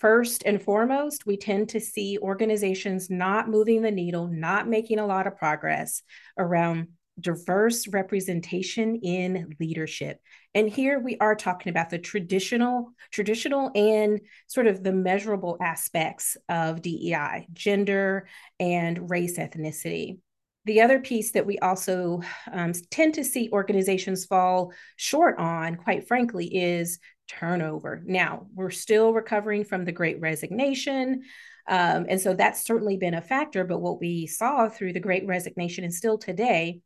First 0.00 0.44
and 0.46 0.62
foremost, 0.62 1.26
we 1.26 1.36
tend 1.36 1.68
to 1.70 1.80
see 1.80 2.18
organizations 2.18 3.10
not 3.10 3.50
moving 3.50 3.82
the 3.82 3.90
needle, 3.90 4.28
not 4.28 4.66
making 4.66 4.98
a 4.98 5.06
lot 5.06 5.26
of 5.26 5.36
progress 5.36 6.00
around 6.38 6.88
diverse 7.20 7.86
representation 7.86 8.96
in 8.96 9.54
leadership. 9.60 10.18
And 10.54 10.70
here 10.70 10.98
we 10.98 11.18
are 11.18 11.34
talking 11.34 11.68
about 11.68 11.90
the 11.90 11.98
traditional, 11.98 12.94
traditional 13.10 13.70
and 13.74 14.22
sort 14.46 14.68
of 14.68 14.82
the 14.82 14.92
measurable 14.92 15.58
aspects 15.60 16.34
of 16.48 16.80
DEI, 16.80 17.46
gender 17.52 18.26
and 18.58 19.10
race 19.10 19.38
ethnicity. 19.38 20.18
The 20.64 20.80
other 20.80 21.00
piece 21.00 21.32
that 21.32 21.46
we 21.46 21.58
also 21.58 22.22
um, 22.50 22.72
tend 22.90 23.14
to 23.14 23.24
see 23.24 23.50
organizations 23.52 24.24
fall 24.24 24.72
short 24.96 25.38
on, 25.38 25.76
quite 25.76 26.08
frankly, 26.08 26.46
is 26.46 27.00
turnover. 27.30 28.02
Now, 28.04 28.46
we're 28.54 28.70
still 28.70 29.12
recovering 29.12 29.64
from 29.64 29.84
the 29.84 29.92
great 29.92 30.20
resignation. 30.20 31.22
Um, 31.68 32.06
and 32.08 32.20
so 32.20 32.34
that's 32.34 32.64
certainly 32.64 32.96
been 32.96 33.14
a 33.14 33.22
factor. 33.22 33.64
But 33.64 33.80
what 33.80 34.00
we 34.00 34.26
saw 34.26 34.68
through 34.68 34.92
the 34.92 35.00
great 35.00 35.26
resignation 35.26 35.84
and 35.84 35.94
still 35.94 36.18
today 36.18 36.80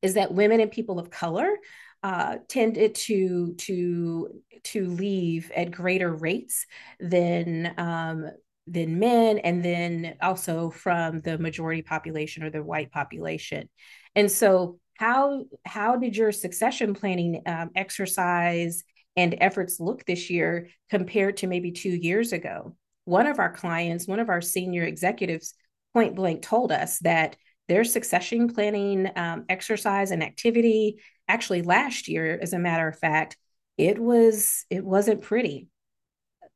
is 0.00 0.14
that 0.14 0.32
women 0.32 0.60
and 0.60 0.70
people 0.70 0.98
of 0.98 1.10
color 1.10 1.48
uh, 2.04 2.36
tended 2.48 2.94
to 2.94 3.54
to 3.54 4.28
to 4.62 4.86
leave 4.86 5.50
at 5.56 5.72
greater 5.72 6.14
rates 6.14 6.64
than 7.00 7.74
um, 7.76 8.30
than 8.68 9.00
men, 9.00 9.38
and 9.38 9.64
then 9.64 10.14
also 10.22 10.70
from 10.70 11.20
the 11.20 11.38
majority 11.38 11.82
population 11.82 12.44
or 12.44 12.50
the 12.50 12.62
white 12.62 12.92
population. 12.92 13.68
And 14.14 14.30
so, 14.30 14.78
how 14.94 15.44
how 15.64 15.96
did 15.96 16.16
your 16.16 16.30
succession 16.30 16.94
planning 16.94 17.42
um, 17.46 17.70
exercise 17.74 18.84
and 19.18 19.34
efforts 19.40 19.80
look 19.80 20.04
this 20.04 20.30
year 20.30 20.68
compared 20.90 21.38
to 21.38 21.48
maybe 21.48 21.72
two 21.72 21.90
years 21.90 22.32
ago. 22.32 22.76
One 23.04 23.26
of 23.26 23.40
our 23.40 23.52
clients, 23.52 24.06
one 24.06 24.20
of 24.20 24.28
our 24.28 24.40
senior 24.40 24.84
executives, 24.84 25.54
point 25.92 26.14
blank 26.14 26.40
told 26.40 26.70
us 26.70 27.00
that 27.00 27.34
their 27.66 27.82
succession 27.82 28.46
planning 28.46 29.10
um, 29.16 29.44
exercise 29.48 30.12
and 30.12 30.22
activity 30.22 31.00
actually 31.26 31.62
last 31.62 32.06
year 32.06 32.38
as 32.40 32.52
a 32.52 32.58
matter 32.60 32.86
of 32.86 32.98
fact 32.98 33.36
it 33.76 33.98
was 33.98 34.64
it 34.70 34.84
wasn't 34.84 35.20
pretty 35.20 35.68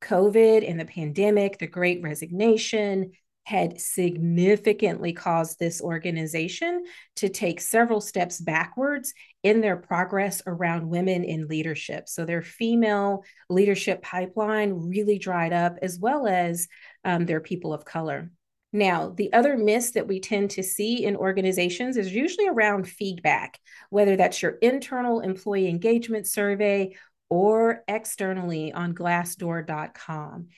covid 0.00 0.68
and 0.68 0.78
the 0.78 0.84
pandemic 0.84 1.58
the 1.58 1.66
great 1.66 2.02
resignation 2.02 3.12
had 3.44 3.80
significantly 3.80 5.12
caused 5.12 5.58
this 5.58 5.80
organization 5.80 6.84
to 7.16 7.28
take 7.28 7.60
several 7.60 8.00
steps 8.00 8.40
backwards 8.40 9.14
in 9.42 9.60
their 9.60 9.76
progress 9.76 10.42
around 10.46 10.88
women 10.88 11.24
in 11.24 11.48
leadership. 11.48 12.08
So 12.08 12.24
their 12.24 12.42
female 12.42 13.24
leadership 13.50 14.00
pipeline 14.02 14.88
really 14.88 15.18
dried 15.18 15.52
up, 15.52 15.78
as 15.82 15.98
well 15.98 16.26
as 16.26 16.68
um, 17.04 17.26
their 17.26 17.40
people 17.40 17.74
of 17.74 17.84
color. 17.84 18.30
Now, 18.72 19.10
the 19.10 19.32
other 19.32 19.58
miss 19.58 19.90
that 19.92 20.08
we 20.08 20.20
tend 20.20 20.50
to 20.52 20.62
see 20.62 21.04
in 21.04 21.16
organizations 21.16 21.96
is 21.96 22.14
usually 22.14 22.48
around 22.48 22.88
feedback, 22.88 23.58
whether 23.90 24.16
that's 24.16 24.40
your 24.40 24.52
internal 24.62 25.20
employee 25.20 25.68
engagement 25.68 26.26
survey 26.26 26.94
or 27.28 27.82
externally 27.86 28.72
on 28.72 28.94
glassdoor.com. 28.94 30.48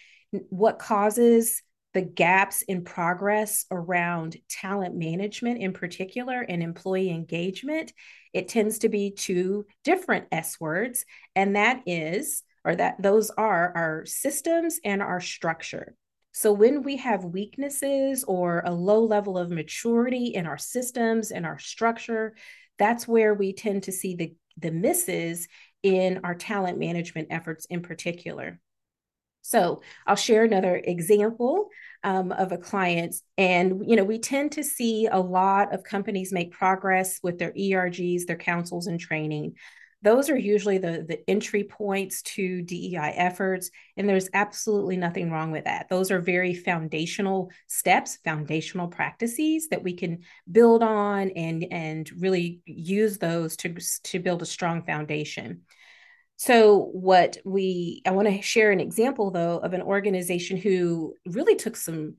What 0.48 0.78
causes 0.78 1.62
the 1.94 2.02
gaps 2.02 2.62
in 2.62 2.84
progress 2.84 3.66
around 3.70 4.36
talent 4.48 4.96
management 4.96 5.60
in 5.60 5.72
particular 5.72 6.42
and 6.42 6.62
employee 6.62 7.10
engagement, 7.10 7.92
it 8.32 8.48
tends 8.48 8.80
to 8.80 8.88
be 8.88 9.12
two 9.12 9.64
different 9.84 10.26
S 10.32 10.60
words. 10.60 11.04
And 11.36 11.56
that 11.56 11.82
is, 11.86 12.42
or 12.64 12.74
that 12.74 13.00
those 13.00 13.30
are 13.30 13.72
our 13.76 14.04
systems 14.06 14.80
and 14.84 15.00
our 15.00 15.20
structure. 15.20 15.94
So 16.32 16.52
when 16.52 16.82
we 16.82 16.96
have 16.96 17.24
weaknesses 17.24 18.24
or 18.24 18.62
a 18.66 18.72
low 18.72 19.04
level 19.04 19.38
of 19.38 19.50
maturity 19.50 20.26
in 20.34 20.46
our 20.46 20.58
systems 20.58 21.30
and 21.30 21.46
our 21.46 21.60
structure, 21.60 22.34
that's 22.76 23.06
where 23.06 23.34
we 23.34 23.52
tend 23.52 23.84
to 23.84 23.92
see 23.92 24.16
the, 24.16 24.34
the 24.58 24.72
misses 24.72 25.46
in 25.84 26.20
our 26.24 26.34
talent 26.34 26.78
management 26.78 27.28
efforts 27.30 27.66
in 27.66 27.82
particular. 27.82 28.58
So 29.44 29.82
I'll 30.06 30.16
share 30.16 30.42
another 30.42 30.80
example 30.82 31.68
um, 32.02 32.32
of 32.32 32.50
a 32.50 32.56
client. 32.56 33.14
And, 33.36 33.82
you 33.86 33.94
know, 33.94 34.02
we 34.02 34.18
tend 34.18 34.52
to 34.52 34.64
see 34.64 35.06
a 35.06 35.20
lot 35.20 35.74
of 35.74 35.84
companies 35.84 36.32
make 36.32 36.50
progress 36.50 37.20
with 37.22 37.38
their 37.38 37.52
ERGs, 37.52 38.24
their 38.24 38.38
councils 38.38 38.86
and 38.86 38.98
training. 38.98 39.56
Those 40.00 40.30
are 40.30 40.36
usually 40.36 40.78
the, 40.78 41.04
the 41.06 41.20
entry 41.28 41.64
points 41.64 42.22
to 42.22 42.62
DEI 42.62 43.12
efforts. 43.16 43.70
And 43.98 44.08
there's 44.08 44.30
absolutely 44.32 44.96
nothing 44.96 45.30
wrong 45.30 45.50
with 45.50 45.64
that. 45.64 45.90
Those 45.90 46.10
are 46.10 46.20
very 46.20 46.54
foundational 46.54 47.50
steps, 47.66 48.18
foundational 48.24 48.88
practices 48.88 49.68
that 49.68 49.82
we 49.82 49.92
can 49.92 50.20
build 50.50 50.82
on 50.82 51.30
and, 51.30 51.66
and 51.70 52.10
really 52.18 52.60
use 52.64 53.18
those 53.18 53.58
to, 53.58 53.74
to 54.04 54.20
build 54.20 54.40
a 54.40 54.46
strong 54.46 54.84
foundation. 54.84 55.62
So, 56.46 56.90
what 56.92 57.38
we, 57.46 58.02
I 58.04 58.10
want 58.10 58.28
to 58.28 58.42
share 58.42 58.70
an 58.70 58.78
example 58.78 59.30
though 59.30 59.56
of 59.56 59.72
an 59.72 59.80
organization 59.80 60.58
who 60.58 61.14
really 61.24 61.54
took 61.56 61.74
some 61.74 62.16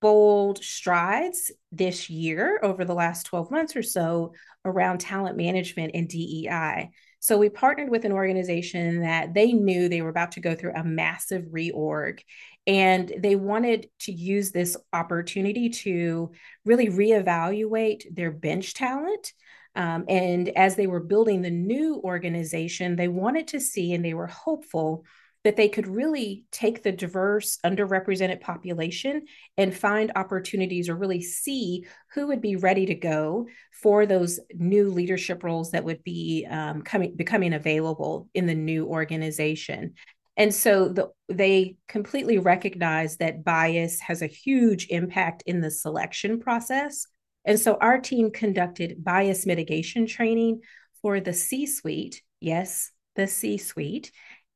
bold 0.00 0.64
strides 0.64 1.50
this 1.72 2.08
year 2.08 2.58
over 2.62 2.86
the 2.86 2.94
last 2.94 3.26
12 3.26 3.50
months 3.50 3.76
or 3.76 3.82
so 3.82 4.32
around 4.64 5.00
talent 5.00 5.36
management 5.36 5.90
and 5.92 6.08
DEI. 6.08 6.88
So, 7.20 7.36
we 7.36 7.50
partnered 7.50 7.90
with 7.90 8.06
an 8.06 8.12
organization 8.12 9.02
that 9.02 9.34
they 9.34 9.52
knew 9.52 9.90
they 9.90 10.00
were 10.00 10.08
about 10.08 10.32
to 10.32 10.40
go 10.40 10.54
through 10.54 10.72
a 10.74 10.82
massive 10.82 11.42
reorg 11.52 12.20
And 12.66 13.12
they 13.18 13.36
wanted 13.36 13.90
to 14.00 14.12
use 14.12 14.52
this 14.52 14.78
opportunity 14.94 15.68
to 15.84 16.32
really 16.64 16.88
reevaluate 16.88 18.04
their 18.10 18.30
bench 18.30 18.72
talent. 18.72 19.34
Um, 19.76 20.04
and 20.08 20.48
as 20.56 20.74
they 20.74 20.86
were 20.86 21.00
building 21.00 21.42
the 21.42 21.50
new 21.50 22.00
organization, 22.02 22.96
they 22.96 23.08
wanted 23.08 23.48
to 23.48 23.60
see 23.60 23.92
and 23.92 24.04
they 24.04 24.14
were 24.14 24.26
hopeful 24.26 25.04
that 25.44 25.54
they 25.54 25.68
could 25.68 25.86
really 25.86 26.44
take 26.50 26.82
the 26.82 26.90
diverse, 26.90 27.58
underrepresented 27.64 28.40
population 28.40 29.26
and 29.56 29.72
find 29.72 30.10
opportunities 30.16 30.88
or 30.88 30.96
really 30.96 31.22
see 31.22 31.84
who 32.14 32.26
would 32.26 32.40
be 32.40 32.56
ready 32.56 32.84
to 32.86 32.96
go 32.96 33.46
for 33.70 34.06
those 34.06 34.40
new 34.54 34.90
leadership 34.90 35.44
roles 35.44 35.70
that 35.70 35.84
would 35.84 36.02
be 36.02 36.44
um, 36.50 36.82
coming 36.82 37.14
becoming 37.14 37.52
available 37.52 38.28
in 38.34 38.46
the 38.46 38.56
new 38.56 38.86
organization. 38.86 39.94
And 40.36 40.52
so 40.52 40.88
the, 40.88 41.10
they 41.28 41.76
completely 41.86 42.38
recognize 42.38 43.18
that 43.18 43.44
bias 43.44 44.00
has 44.00 44.22
a 44.22 44.26
huge 44.26 44.88
impact 44.90 45.44
in 45.46 45.60
the 45.60 45.70
selection 45.70 46.40
process. 46.40 47.06
And 47.46 47.58
so 47.58 47.78
our 47.80 47.98
team 47.98 48.30
conducted 48.30 49.02
bias 49.02 49.46
mitigation 49.46 50.06
training 50.06 50.60
for 51.00 51.20
the 51.20 51.32
C 51.32 51.66
suite. 51.66 52.22
Yes, 52.40 52.90
the 53.14 53.26
C 53.26 53.56
suite 53.56 54.10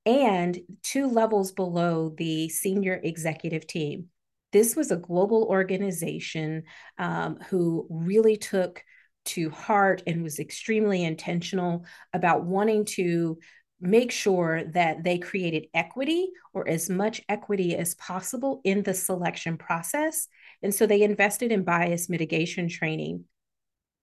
and 0.05 0.59
two 0.83 1.07
levels 1.07 1.53
below 1.53 2.13
the 2.17 2.49
senior 2.49 3.01
executive 3.03 3.67
team. 3.67 4.09
This 4.53 4.75
was 4.75 4.91
a 4.91 4.97
global 4.97 5.45
organization 5.45 6.65
um, 6.99 7.39
who 7.49 7.87
really 7.89 8.37
took 8.37 8.83
to 9.27 9.51
heart 9.51 10.03
and 10.07 10.23
was 10.23 10.41
extremely 10.41 11.05
intentional 11.05 11.85
about 12.13 12.45
wanting 12.45 12.85
to 12.85 13.39
make 13.81 14.13
sure 14.13 14.65
that 14.65 15.03
they 15.03 15.19
created 15.19 15.67
equity 15.73 16.31
or 16.53 16.69
as 16.69 16.91
much 16.91 17.23
equity 17.29 17.77
as 17.77 17.95
possible 17.95 18.61
in 18.65 18.83
the 18.83 18.95
selection 18.95 19.57
process. 19.57 20.29
And 20.63 20.75
so 20.75 20.87
they 20.87 21.03
invested 21.03 21.51
in 21.51 21.65
bias 21.65 22.09
mitigation 22.09 22.69
training. 22.69 23.25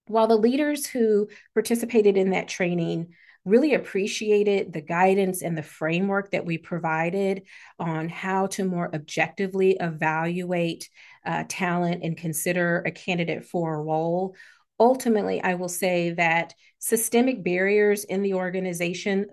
While 0.08 0.28
the 0.28 0.38
leaders 0.38 0.88
who 0.88 1.28
participated 1.54 2.18
in 2.18 2.32
that 2.32 2.48
training 2.48 3.14
really 3.46 3.74
appreciated 3.74 4.74
the 4.74 4.82
guidance 4.82 5.42
and 5.42 5.58
the 5.58 5.64
framework 5.64 6.32
that 6.32 6.46
we 6.46 6.58
provided 6.58 7.44
on 7.80 8.10
how 8.10 8.48
to 8.48 8.66
more 8.66 8.94
objectively 8.94 9.78
evaluate 9.80 10.90
uh, 11.26 11.46
talent 11.48 12.04
and 12.04 12.18
consider 12.18 12.84
a 12.86 12.92
candidate 12.92 13.46
for 13.46 13.76
a 13.76 13.82
role. 13.82 14.36
Ultimately, 14.80 15.42
I 15.42 15.54
will 15.54 15.70
say 15.70 16.12
that 16.12 16.56
systemic 16.80 17.44
barriers 17.44 18.04
in 18.04 18.22
the 18.22 18.34
organization 18.34 19.28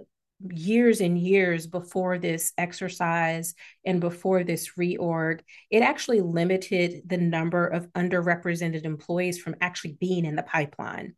years 0.50 1.00
and 1.00 1.18
years 1.18 1.66
before 1.66 2.18
this 2.18 2.52
exercise 2.58 3.54
and 3.84 4.00
before 4.00 4.44
this 4.44 4.72
reorg, 4.78 5.40
it 5.70 5.82
actually 5.82 6.20
limited 6.20 7.02
the 7.06 7.18
number 7.18 7.66
of 7.66 7.92
underrepresented 7.92 8.84
employees 8.84 9.38
from 9.38 9.56
actually 9.60 9.96
being 10.00 10.24
in 10.24 10.36
the 10.36 10.42
pipeline. 10.42 11.14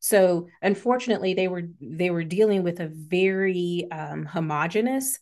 So 0.00 0.48
unfortunately, 0.62 1.34
they 1.34 1.48
were 1.48 1.64
they 1.80 2.10
were 2.10 2.24
dealing 2.24 2.62
with 2.62 2.80
a 2.80 2.88
very 2.88 3.86
um, 3.92 4.24
homogenous 4.24 5.18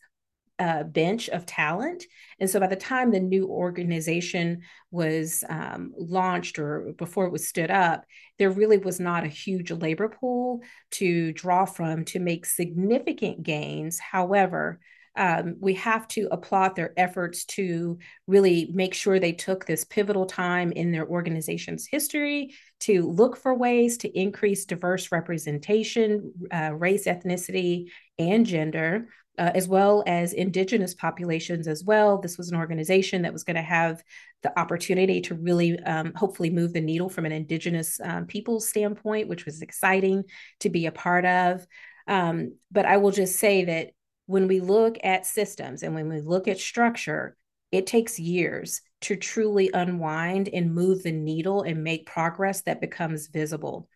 uh, 0.58 0.82
bench 0.82 1.28
of 1.28 1.46
talent. 1.46 2.04
And 2.40 2.50
so 2.50 2.58
by 2.60 2.66
the 2.66 2.76
time 2.76 3.10
the 3.10 3.20
new 3.20 3.46
organization 3.46 4.62
was 4.90 5.44
um, 5.48 5.92
launched 5.96 6.58
or 6.58 6.94
before 6.98 7.26
it 7.26 7.32
was 7.32 7.46
stood 7.46 7.70
up, 7.70 8.04
there 8.38 8.50
really 8.50 8.78
was 8.78 8.98
not 8.98 9.24
a 9.24 9.28
huge 9.28 9.70
labor 9.70 10.08
pool 10.08 10.60
to 10.92 11.32
draw 11.32 11.64
from 11.64 12.04
to 12.06 12.18
make 12.18 12.46
significant 12.46 13.42
gains. 13.42 13.98
However, 13.98 14.80
um, 15.18 15.56
we 15.58 15.74
have 15.74 16.06
to 16.08 16.28
applaud 16.30 16.76
their 16.76 16.92
efforts 16.96 17.44
to 17.46 17.98
really 18.28 18.70
make 18.72 18.94
sure 18.94 19.18
they 19.18 19.32
took 19.32 19.66
this 19.66 19.84
pivotal 19.84 20.26
time 20.26 20.70
in 20.70 20.92
their 20.92 21.06
organization's 21.06 21.88
history 21.88 22.54
to 22.80 23.10
look 23.10 23.36
for 23.36 23.52
ways 23.52 23.98
to 23.98 24.18
increase 24.18 24.64
diverse 24.64 25.10
representation, 25.10 26.32
uh, 26.52 26.72
race, 26.72 27.06
ethnicity, 27.06 27.86
and 28.16 28.46
gender. 28.46 29.08
Uh, 29.38 29.52
as 29.54 29.68
well 29.68 30.02
as 30.06 30.32
indigenous 30.32 30.94
populations 30.94 31.68
as 31.68 31.84
well. 31.84 32.18
This 32.18 32.36
was 32.36 32.50
an 32.50 32.56
organization 32.56 33.22
that 33.22 33.32
was 33.32 33.44
going 33.44 33.54
to 33.54 33.62
have 33.62 34.02
the 34.42 34.58
opportunity 34.58 35.20
to 35.22 35.36
really 35.36 35.78
um, 35.80 36.12
hopefully 36.16 36.50
move 36.50 36.72
the 36.72 36.80
needle 36.80 37.08
from 37.08 37.24
an 37.24 37.30
indigenous 37.30 38.00
um, 38.02 38.26
people's 38.26 38.68
standpoint, 38.68 39.28
which 39.28 39.44
was 39.44 39.62
exciting 39.62 40.24
to 40.58 40.70
be 40.70 40.86
a 40.86 40.92
part 40.92 41.24
of. 41.24 41.64
Um, 42.08 42.56
but 42.72 42.84
I 42.84 42.96
will 42.96 43.12
just 43.12 43.38
say 43.38 43.66
that 43.66 43.90
when 44.26 44.48
we 44.48 44.58
look 44.58 44.98
at 45.04 45.24
systems 45.24 45.84
and 45.84 45.94
when 45.94 46.08
we 46.08 46.20
look 46.20 46.48
at 46.48 46.58
structure, 46.58 47.36
it 47.70 47.86
takes 47.86 48.18
years 48.18 48.80
to 49.02 49.14
truly 49.14 49.70
unwind 49.72 50.48
and 50.52 50.74
move 50.74 51.04
the 51.04 51.12
needle 51.12 51.62
and 51.62 51.84
make 51.84 52.06
progress 52.06 52.62
that 52.62 52.80
becomes 52.80 53.28
visible. 53.28 53.88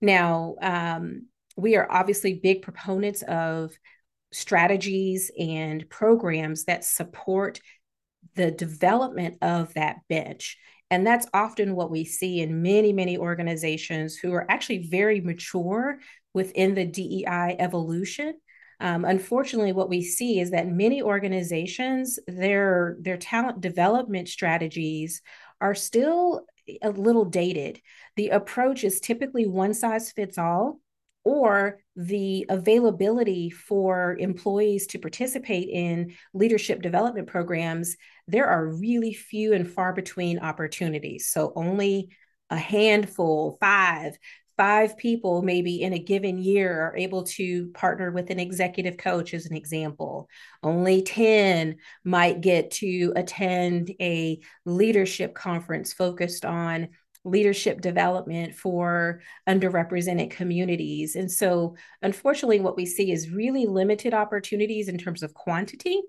Now, 0.00 0.56
um, 0.60 1.26
we 1.56 1.76
are 1.76 1.90
obviously 1.90 2.34
big 2.34 2.62
proponents 2.62 3.22
of 3.22 3.72
strategies 4.32 5.30
and 5.38 5.88
programs 5.88 6.64
that 6.64 6.84
support 6.84 7.60
the 8.34 8.50
development 8.50 9.38
of 9.42 9.74
that 9.74 9.96
bench. 10.08 10.56
And 10.90 11.06
that's 11.06 11.26
often 11.32 11.74
what 11.74 11.90
we 11.90 12.04
see 12.04 12.40
in 12.40 12.62
many, 12.62 12.92
many 12.92 13.16
organizations 13.16 14.16
who 14.16 14.32
are 14.32 14.50
actually 14.50 14.88
very 14.88 15.20
mature 15.20 15.98
within 16.34 16.74
the 16.74 16.84
DEI 16.84 17.56
evolution 17.58 18.34
um, 18.80 19.04
unfortunately, 19.04 19.72
what 19.72 19.90
we 19.90 20.02
see 20.02 20.40
is 20.40 20.52
that 20.52 20.66
many 20.66 21.02
organizations, 21.02 22.18
their 22.26 22.96
their 22.98 23.18
talent 23.18 23.60
development 23.60 24.28
strategies 24.28 25.20
are 25.60 25.74
still 25.74 26.46
a 26.82 26.90
little 26.90 27.26
dated. 27.26 27.80
The 28.16 28.30
approach 28.30 28.82
is 28.82 29.00
typically 29.00 29.46
one 29.46 29.74
size 29.74 30.10
fits 30.12 30.38
all, 30.38 30.80
or 31.24 31.80
the 31.96 32.46
availability 32.48 33.50
for 33.50 34.16
employees 34.18 34.86
to 34.88 34.98
participate 34.98 35.68
in 35.68 36.14
leadership 36.32 36.82
development 36.82 37.28
programs, 37.28 37.96
there 38.26 38.46
are 38.46 38.66
really 38.66 39.12
few 39.12 39.52
and 39.52 39.68
far 39.68 39.92
between 39.92 40.38
opportunities. 40.38 41.28
So 41.28 41.52
only 41.56 42.10
a 42.48 42.56
handful, 42.56 43.58
five, 43.60 44.18
five 44.60 44.94
people 44.98 45.40
maybe 45.40 45.80
in 45.80 45.94
a 45.94 45.98
given 45.98 46.36
year 46.36 46.82
are 46.82 46.96
able 46.96 47.22
to 47.22 47.68
partner 47.68 48.10
with 48.10 48.28
an 48.28 48.38
executive 48.38 48.98
coach 48.98 49.32
as 49.32 49.46
an 49.46 49.56
example 49.56 50.28
only 50.62 51.00
10 51.00 51.76
might 52.04 52.42
get 52.42 52.70
to 52.70 53.10
attend 53.16 53.90
a 54.02 54.38
leadership 54.66 55.34
conference 55.34 55.94
focused 55.94 56.44
on 56.44 56.90
leadership 57.24 57.80
development 57.80 58.54
for 58.54 59.20
underrepresented 59.48 60.30
communities 60.30 61.16
and 61.16 61.30
so 61.30 61.76
unfortunately 62.00 62.60
what 62.60 62.76
we 62.76 62.86
see 62.86 63.12
is 63.12 63.30
really 63.30 63.66
limited 63.66 64.14
opportunities 64.14 64.88
in 64.88 64.96
terms 64.96 65.22
of 65.22 65.34
quantity 65.34 66.00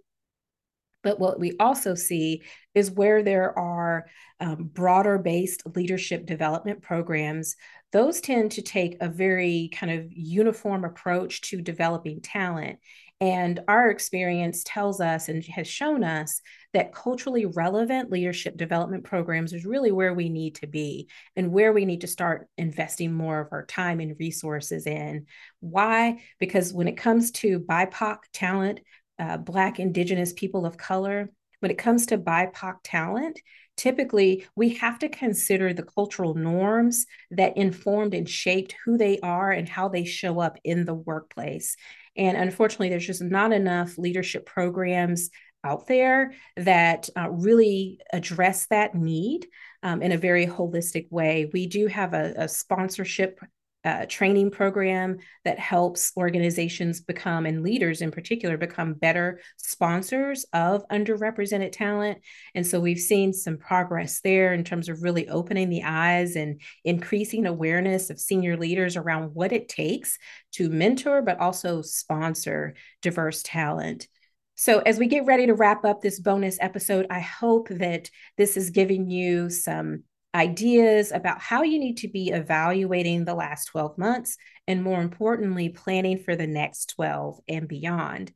but 1.03 1.19
what 1.19 1.39
we 1.39 1.53
also 1.59 1.95
see 1.95 2.43
is 2.75 2.91
where 2.91 3.23
there 3.23 3.57
are 3.57 4.05
um, 4.39 4.69
broader 4.71 5.17
based 5.17 5.63
leadership 5.75 6.25
development 6.25 6.81
programs 6.81 7.55
those 7.91 8.21
tend 8.21 8.51
to 8.53 8.61
take 8.61 8.97
a 9.01 9.09
very 9.09 9.69
kind 9.73 9.91
of 9.91 10.07
uniform 10.11 10.85
approach 10.85 11.41
to 11.41 11.61
developing 11.61 12.21
talent. 12.21 12.79
And 13.19 13.59
our 13.67 13.89
experience 13.89 14.63
tells 14.65 14.99
us 15.01 15.29
and 15.29 15.45
has 15.45 15.67
shown 15.67 16.03
us 16.03 16.41
that 16.73 16.93
culturally 16.93 17.45
relevant 17.45 18.11
leadership 18.11 18.55
development 18.55 19.03
programs 19.03 19.53
is 19.53 19.65
really 19.65 19.91
where 19.91 20.13
we 20.13 20.29
need 20.29 20.55
to 20.55 20.67
be 20.67 21.09
and 21.35 21.51
where 21.51 21.73
we 21.73 21.85
need 21.85 22.01
to 22.01 22.07
start 22.07 22.47
investing 22.57 23.11
more 23.11 23.39
of 23.39 23.49
our 23.51 23.65
time 23.65 23.99
and 23.99 24.15
resources 24.19 24.87
in. 24.87 25.25
Why? 25.59 26.21
Because 26.39 26.73
when 26.73 26.87
it 26.87 26.97
comes 26.97 27.31
to 27.31 27.59
BIPOC 27.59 28.19
talent, 28.33 28.79
uh, 29.19 29.37
Black, 29.37 29.79
Indigenous, 29.79 30.33
people 30.33 30.65
of 30.65 30.77
color, 30.77 31.29
when 31.59 31.71
it 31.71 31.77
comes 31.77 32.07
to 32.07 32.17
BIPOC 32.17 32.77
talent, 32.83 33.39
typically 33.77 34.45
we 34.55 34.69
have 34.75 34.99
to 34.99 35.09
consider 35.09 35.73
the 35.73 35.83
cultural 35.83 36.35
norms 36.35 37.05
that 37.31 37.57
informed 37.57 38.13
and 38.13 38.27
shaped 38.27 38.75
who 38.85 38.97
they 38.97 39.19
are 39.19 39.51
and 39.51 39.67
how 39.67 39.87
they 39.89 40.05
show 40.05 40.39
up 40.39 40.57
in 40.63 40.85
the 40.85 40.93
workplace. 40.93 41.75
And 42.15 42.35
unfortunately, 42.35 42.89
there's 42.89 43.07
just 43.07 43.21
not 43.21 43.53
enough 43.53 43.97
leadership 43.97 44.45
programs 44.45 45.29
out 45.63 45.87
there 45.87 46.33
that 46.57 47.09
uh, 47.17 47.29
really 47.29 47.99
address 48.11 48.67
that 48.67 48.95
need 48.95 49.47
um, 49.83 50.01
in 50.01 50.11
a 50.11 50.17
very 50.17 50.47
holistic 50.47 51.11
way. 51.11 51.49
We 51.53 51.67
do 51.67 51.87
have 51.87 52.13
a, 52.13 52.33
a 52.37 52.47
sponsorship 52.47 53.39
uh, 53.83 54.05
training 54.07 54.51
program 54.51 55.17
that 55.43 55.57
helps 55.57 56.11
organizations 56.15 57.01
become 57.01 57.47
and 57.47 57.63
leaders 57.63 58.01
in 58.01 58.11
particular 58.11 58.55
become 58.55 58.93
better 58.93 59.39
sponsors 59.57 60.45
of 60.53 60.87
underrepresented 60.89 61.71
talent 61.71 62.19
and 62.53 62.65
so 62.65 62.79
we've 62.79 62.99
seen 62.99 63.33
some 63.33 63.57
progress 63.57 64.21
there 64.21 64.53
in 64.53 64.63
terms 64.63 64.87
of 64.87 65.01
really 65.01 65.27
opening 65.29 65.69
the 65.69 65.81
eyes 65.83 66.35
and 66.35 66.61
increasing 66.83 67.47
awareness 67.47 68.11
of 68.11 68.19
senior 68.19 68.55
leaders 68.55 68.95
around 68.95 69.33
what 69.33 69.51
it 69.51 69.67
takes 69.67 70.19
to 70.51 70.69
mentor 70.69 71.23
but 71.23 71.39
also 71.39 71.81
sponsor 71.81 72.75
diverse 73.01 73.41
talent 73.41 74.07
So, 74.55 74.79
as 74.79 74.99
we 74.99 75.07
get 75.07 75.25
ready 75.25 75.47
to 75.47 75.53
wrap 75.53 75.85
up 75.85 76.01
this 76.01 76.19
bonus 76.19 76.57
episode, 76.61 77.07
I 77.09 77.19
hope 77.19 77.69
that 77.69 78.09
this 78.37 78.57
is 78.57 78.69
giving 78.69 79.09
you 79.09 79.49
some 79.49 80.03
ideas 80.33 81.11
about 81.11 81.39
how 81.39 81.63
you 81.63 81.79
need 81.79 81.97
to 81.97 82.07
be 82.07 82.29
evaluating 82.29 83.25
the 83.25 83.35
last 83.35 83.65
12 83.65 83.97
months 83.97 84.37
and, 84.67 84.83
more 84.83 85.01
importantly, 85.01 85.69
planning 85.69 86.19
for 86.19 86.35
the 86.35 86.47
next 86.47 86.93
12 86.95 87.39
and 87.47 87.67
beyond. 87.67 88.31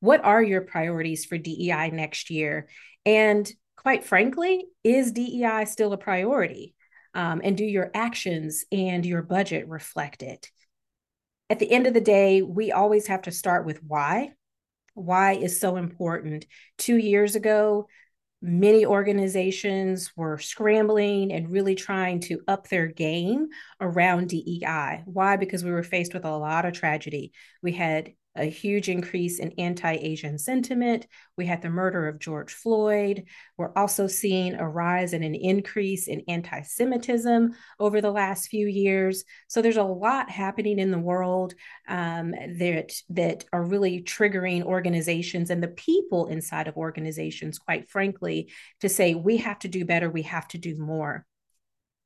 What 0.00 0.24
are 0.24 0.42
your 0.42 0.62
priorities 0.62 1.24
for 1.24 1.38
DEI 1.38 1.90
next 1.90 2.30
year? 2.30 2.68
And 3.06 3.50
quite 3.76 4.04
frankly, 4.04 4.66
is 4.84 5.12
DEI 5.12 5.64
still 5.64 5.92
a 5.92 5.98
priority? 5.98 6.74
Um, 7.14 7.40
and 7.42 7.56
do 7.56 7.64
your 7.64 7.90
actions 7.94 8.64
and 8.70 9.04
your 9.04 9.22
budget 9.22 9.68
reflect 9.68 10.22
it? 10.22 10.50
At 11.50 11.58
the 11.58 11.70
end 11.70 11.86
of 11.86 11.94
the 11.94 12.00
day, 12.00 12.42
we 12.42 12.70
always 12.70 13.06
have 13.06 13.22
to 13.22 13.32
start 13.32 13.64
with 13.64 13.82
why. 13.82 14.32
Why 14.98 15.32
is 15.32 15.60
so 15.60 15.76
important. 15.76 16.46
Two 16.76 16.96
years 16.96 17.36
ago, 17.36 17.88
many 18.40 18.86
organizations 18.86 20.12
were 20.16 20.38
scrambling 20.38 21.32
and 21.32 21.50
really 21.50 21.74
trying 21.74 22.20
to 22.20 22.40
up 22.46 22.68
their 22.68 22.86
game 22.86 23.48
around 23.80 24.28
DEI. 24.28 25.02
Why? 25.06 25.36
Because 25.36 25.64
we 25.64 25.70
were 25.70 25.82
faced 25.82 26.14
with 26.14 26.24
a 26.24 26.36
lot 26.36 26.64
of 26.64 26.72
tragedy. 26.72 27.32
We 27.62 27.72
had 27.72 28.12
a 28.38 28.44
huge 28.44 28.88
increase 28.88 29.38
in 29.38 29.52
anti 29.58 29.92
Asian 29.92 30.38
sentiment. 30.38 31.06
We 31.36 31.46
had 31.46 31.60
the 31.60 31.68
murder 31.68 32.08
of 32.08 32.18
George 32.18 32.54
Floyd. 32.54 33.24
We're 33.56 33.72
also 33.74 34.06
seeing 34.06 34.54
a 34.54 34.68
rise 34.68 35.12
and 35.12 35.24
an 35.24 35.34
increase 35.34 36.08
in 36.08 36.22
anti 36.28 36.62
Semitism 36.62 37.54
over 37.78 38.00
the 38.00 38.10
last 38.10 38.48
few 38.48 38.66
years. 38.66 39.24
So 39.48 39.60
there's 39.60 39.76
a 39.76 39.82
lot 39.82 40.30
happening 40.30 40.78
in 40.78 40.90
the 40.90 40.98
world 40.98 41.54
um, 41.88 42.30
that, 42.30 42.92
that 43.10 43.44
are 43.52 43.62
really 43.62 44.02
triggering 44.02 44.62
organizations 44.62 45.50
and 45.50 45.62
the 45.62 45.68
people 45.68 46.26
inside 46.26 46.68
of 46.68 46.76
organizations, 46.76 47.58
quite 47.58 47.90
frankly, 47.90 48.52
to 48.80 48.88
say, 48.88 49.14
we 49.14 49.38
have 49.38 49.58
to 49.60 49.68
do 49.68 49.84
better, 49.84 50.08
we 50.08 50.22
have 50.22 50.48
to 50.48 50.58
do 50.58 50.76
more. 50.76 51.26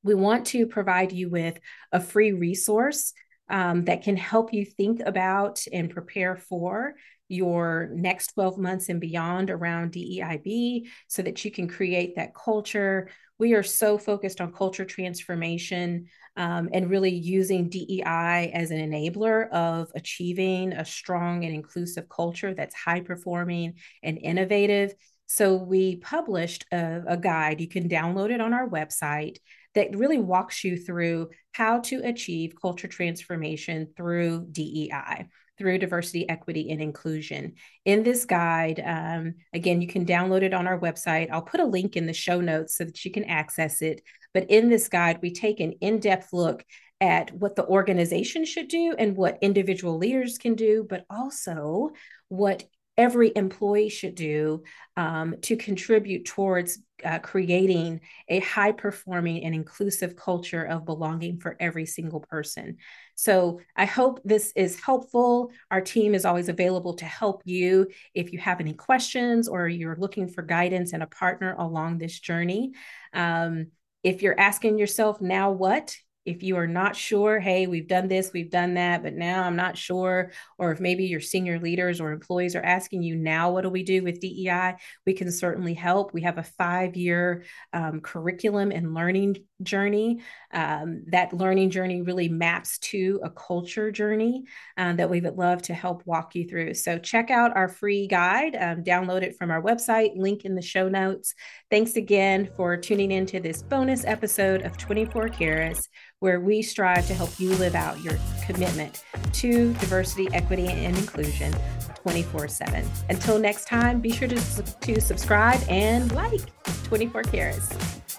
We 0.03 0.15
want 0.15 0.47
to 0.47 0.67
provide 0.67 1.13
you 1.13 1.31
with 1.31 1.61
a 1.93 2.01
free 2.01 2.33
resource 2.33 3.13
um, 3.53 3.85
that 3.85 4.03
can 4.03 4.17
help 4.17 4.53
you 4.53 4.65
think 4.65 5.01
about 5.05 5.63
and 5.73 5.91
prepare 5.91 6.37
for 6.37 6.95
your 7.29 7.91
next 7.93 8.29
12 8.35 8.59
months 8.59 8.89
and 8.89 9.01
beyond 9.01 9.51
around 9.51 9.93
DEIB 9.93 10.87
so 11.07 11.23
that 11.23 11.45
you 11.45 11.51
can 11.51 11.69
create 11.69 12.17
that 12.17 12.35
culture. 12.35 13.11
We 13.39 13.53
are 13.53 13.63
so 13.63 13.99
focused 13.99 14.41
on 14.41 14.53
culture 14.53 14.87
transformation 14.87 16.07
um, 16.37 16.71
and 16.73 16.89
really 16.89 17.15
using 17.15 17.69
DEI 17.69 18.51
as 18.55 18.71
an 18.71 18.79
enabler 18.79 19.51
of 19.51 19.91
achieving 19.95 20.73
a 20.73 20.85
strong 20.85 21.45
and 21.45 21.55
inclusive 21.55 22.09
culture 22.09 22.55
that's 22.55 22.75
high 22.75 23.01
performing 23.01 23.75
and 24.03 24.19
innovative. 24.19 24.95
So, 25.27 25.55
we 25.57 25.97
published 25.97 26.67
a, 26.73 27.03
a 27.07 27.17
guide. 27.17 27.61
You 27.61 27.69
can 27.69 27.89
download 27.89 28.31
it 28.31 28.41
on 28.41 28.53
our 28.53 28.69
website 28.69 29.39
that 29.75 29.97
really 29.97 30.19
walks 30.19 30.65
you 30.65 30.77
through 30.77 31.31
how 31.53 31.81
to 31.81 32.01
achieve 32.05 32.55
culture 32.61 32.89
transformation 32.89 33.89
through 33.97 34.47
DEI 34.51 35.29
through 35.59 35.79
diversity, 35.79 36.29
equity, 36.29 36.71
and 36.71 36.81
inclusion. 36.81 37.55
In 37.85 38.03
this 38.03 38.25
guide, 38.25 38.83
um, 38.85 39.35
again, 39.53 39.81
you 39.81 39.87
can 39.87 40.07
download 40.07 40.43
it 40.43 40.55
on 40.55 40.67
our 40.67 40.79
website. 40.79 41.31
I'll 41.31 41.43
put 41.43 41.61
a 41.61 41.65
link 41.65 41.97
in 41.97 42.07
the 42.07 42.13
show 42.13 42.41
notes 42.41 42.77
so 42.77 42.85
that 42.85 43.05
you 43.05 43.11
can 43.11 43.25
access 43.25 43.83
it. 43.83 44.03
But 44.35 44.51
in 44.51 44.71
this 44.71 44.89
guide, 44.89 45.21
we 45.23 45.33
take 45.33 45.61
an 45.61 45.73
in 45.81 46.01
depth 46.01 46.33
look 46.33 46.65
at 47.01 47.33
what 47.35 47.55
the 47.55 47.67
organization 47.67 48.45
should 48.45 48.69
do 48.69 48.95
and 48.99 49.17
what 49.17 49.39
individual 49.43 49.99
leaders 49.99 50.39
can 50.39 50.55
do, 50.55 50.87
but 50.89 51.05
also 51.11 51.91
what 52.29 52.65
every 52.97 53.33
employee 53.35 53.89
should 53.89 54.15
do 54.15 54.63
um, 54.97 55.37
to 55.43 55.57
contribute 55.57 56.25
towards 56.25 56.79
uh, 57.05 57.19
creating 57.19 58.01
a 58.29 58.41
high 58.41 58.73
performing 58.73 59.45
and 59.45 59.55
inclusive 59.55 60.17
culture 60.17 60.65
of 60.65 60.85
belonging 60.85 61.39
for 61.39 61.57
every 61.61 61.87
single 61.87 62.21
person. 62.21 62.77
So 63.15 63.61
I 63.77 63.85
hope 63.85 64.21
this 64.25 64.53
is 64.57 64.81
helpful. 64.81 65.51
Our 65.71 65.81
team 65.81 66.15
is 66.15 66.25
always 66.25 66.49
available 66.49 66.95
to 66.95 67.05
help 67.05 67.43
you 67.45 67.89
if 68.15 68.33
you 68.33 68.39
have 68.39 68.61
any 68.61 68.75
questions 68.75 69.49
or 69.49 69.69
you're 69.69 69.97
looking 69.97 70.29
for 70.29 70.43
guidance 70.43 70.93
and 70.93 71.03
a 71.03 71.07
partner 71.07 71.55
along 71.59 71.99
this 71.99 72.19
journey. 72.19 72.73
Um, 73.13 73.69
if 74.03 74.23
you're 74.23 74.39
asking 74.39 74.79
yourself, 74.79 75.21
now 75.21 75.53
what? 75.53 75.97
If 76.25 76.43
you 76.43 76.57
are 76.57 76.67
not 76.67 76.95
sure, 76.95 77.41
hey, 77.41 77.67
we've 77.67 77.89
done 77.89 78.09
this, 78.09 78.31
we've 78.33 78.51
done 78.51 78.75
that, 78.75 79.03
but 79.03 79.15
now 79.15 79.43
I'm 79.43 79.57
not 79.57 79.77
sure, 79.77 80.31
or 80.57 80.71
if 80.71 80.81
maybe 80.81 81.05
your 81.05 81.21
senior 81.21 81.59
leaders 81.59 82.01
or 82.01 82.13
employees 82.13 82.55
are 82.55 82.63
asking 82.63 83.03
you 83.03 83.17
now, 83.17 83.51
what 83.51 83.63
do 83.63 83.71
we 83.71 83.83
do 83.83 84.03
with 84.03 84.21
DEI? 84.21 84.77
We 85.05 85.15
can 85.15 85.33
certainly 85.33 85.75
help. 85.75 86.15
We 86.15 86.23
have 86.23 86.39
a 86.39 86.45
five 86.45 86.97
year 86.97 87.45
um, 87.73 88.01
curriculum 88.01 88.71
and 88.71 88.95
learning 88.95 89.39
journey. 89.65 90.21
Um, 90.53 91.05
that 91.09 91.33
learning 91.33 91.71
journey 91.71 92.03
really 92.03 92.29
maps 92.29 92.79
to 92.79 93.21
a 93.23 93.31
culture 93.31 93.91
journey 93.91 94.45
um, 94.77 94.97
that 94.97 95.09
we 95.09 95.21
would 95.21 95.37
love 95.37 95.63
to 95.63 95.75
help 95.75 96.07
walk 96.07 96.35
you 96.35 96.47
through. 96.47 96.75
So 96.75 96.99
check 96.99 97.31
out 97.31 97.57
our 97.57 97.69
free 97.69 98.07
guide, 98.07 98.55
um, 98.55 98.85
download 98.85 99.23
it 99.23 99.37
from 99.37 99.51
our 99.51 99.63
website, 99.63 100.17
link 100.17 100.45
in 100.45 100.55
the 100.55 100.63
show 100.63 100.89
notes. 100.89 101.35
Thanks 101.71 101.97
again 101.97 102.51
for 102.57 102.77
tuning 102.77 103.13
into 103.13 103.41
this 103.41 103.63
bonus 103.63 104.05
episode 104.05 104.63
of 104.63 104.77
24 104.77 105.29
Keirus 105.29 105.89
where 106.23 106.39
we 106.39 106.63
strive 106.63 107.05
to 107.09 107.15
help 107.15 107.41
you 107.41 107.51
live 107.55 107.75
out 107.75 108.01
your 108.01 108.15
commitment 108.47 109.05
to 109.33 109.73
diversity, 109.75 110.29
equity, 110.33 110.69
and 110.69 110.97
inclusion 110.97 111.53
24 111.97 112.47
7. 112.47 112.89
Until 113.09 113.41
next 113.41 113.67
time, 113.67 114.01
be 114.01 114.13
sure 114.13 114.29
to, 114.29 114.63
to 114.63 115.01
subscribe 115.01 115.61
and 115.69 116.13
like 116.13 116.41
24 116.85 117.25
Keirus. 117.25 118.12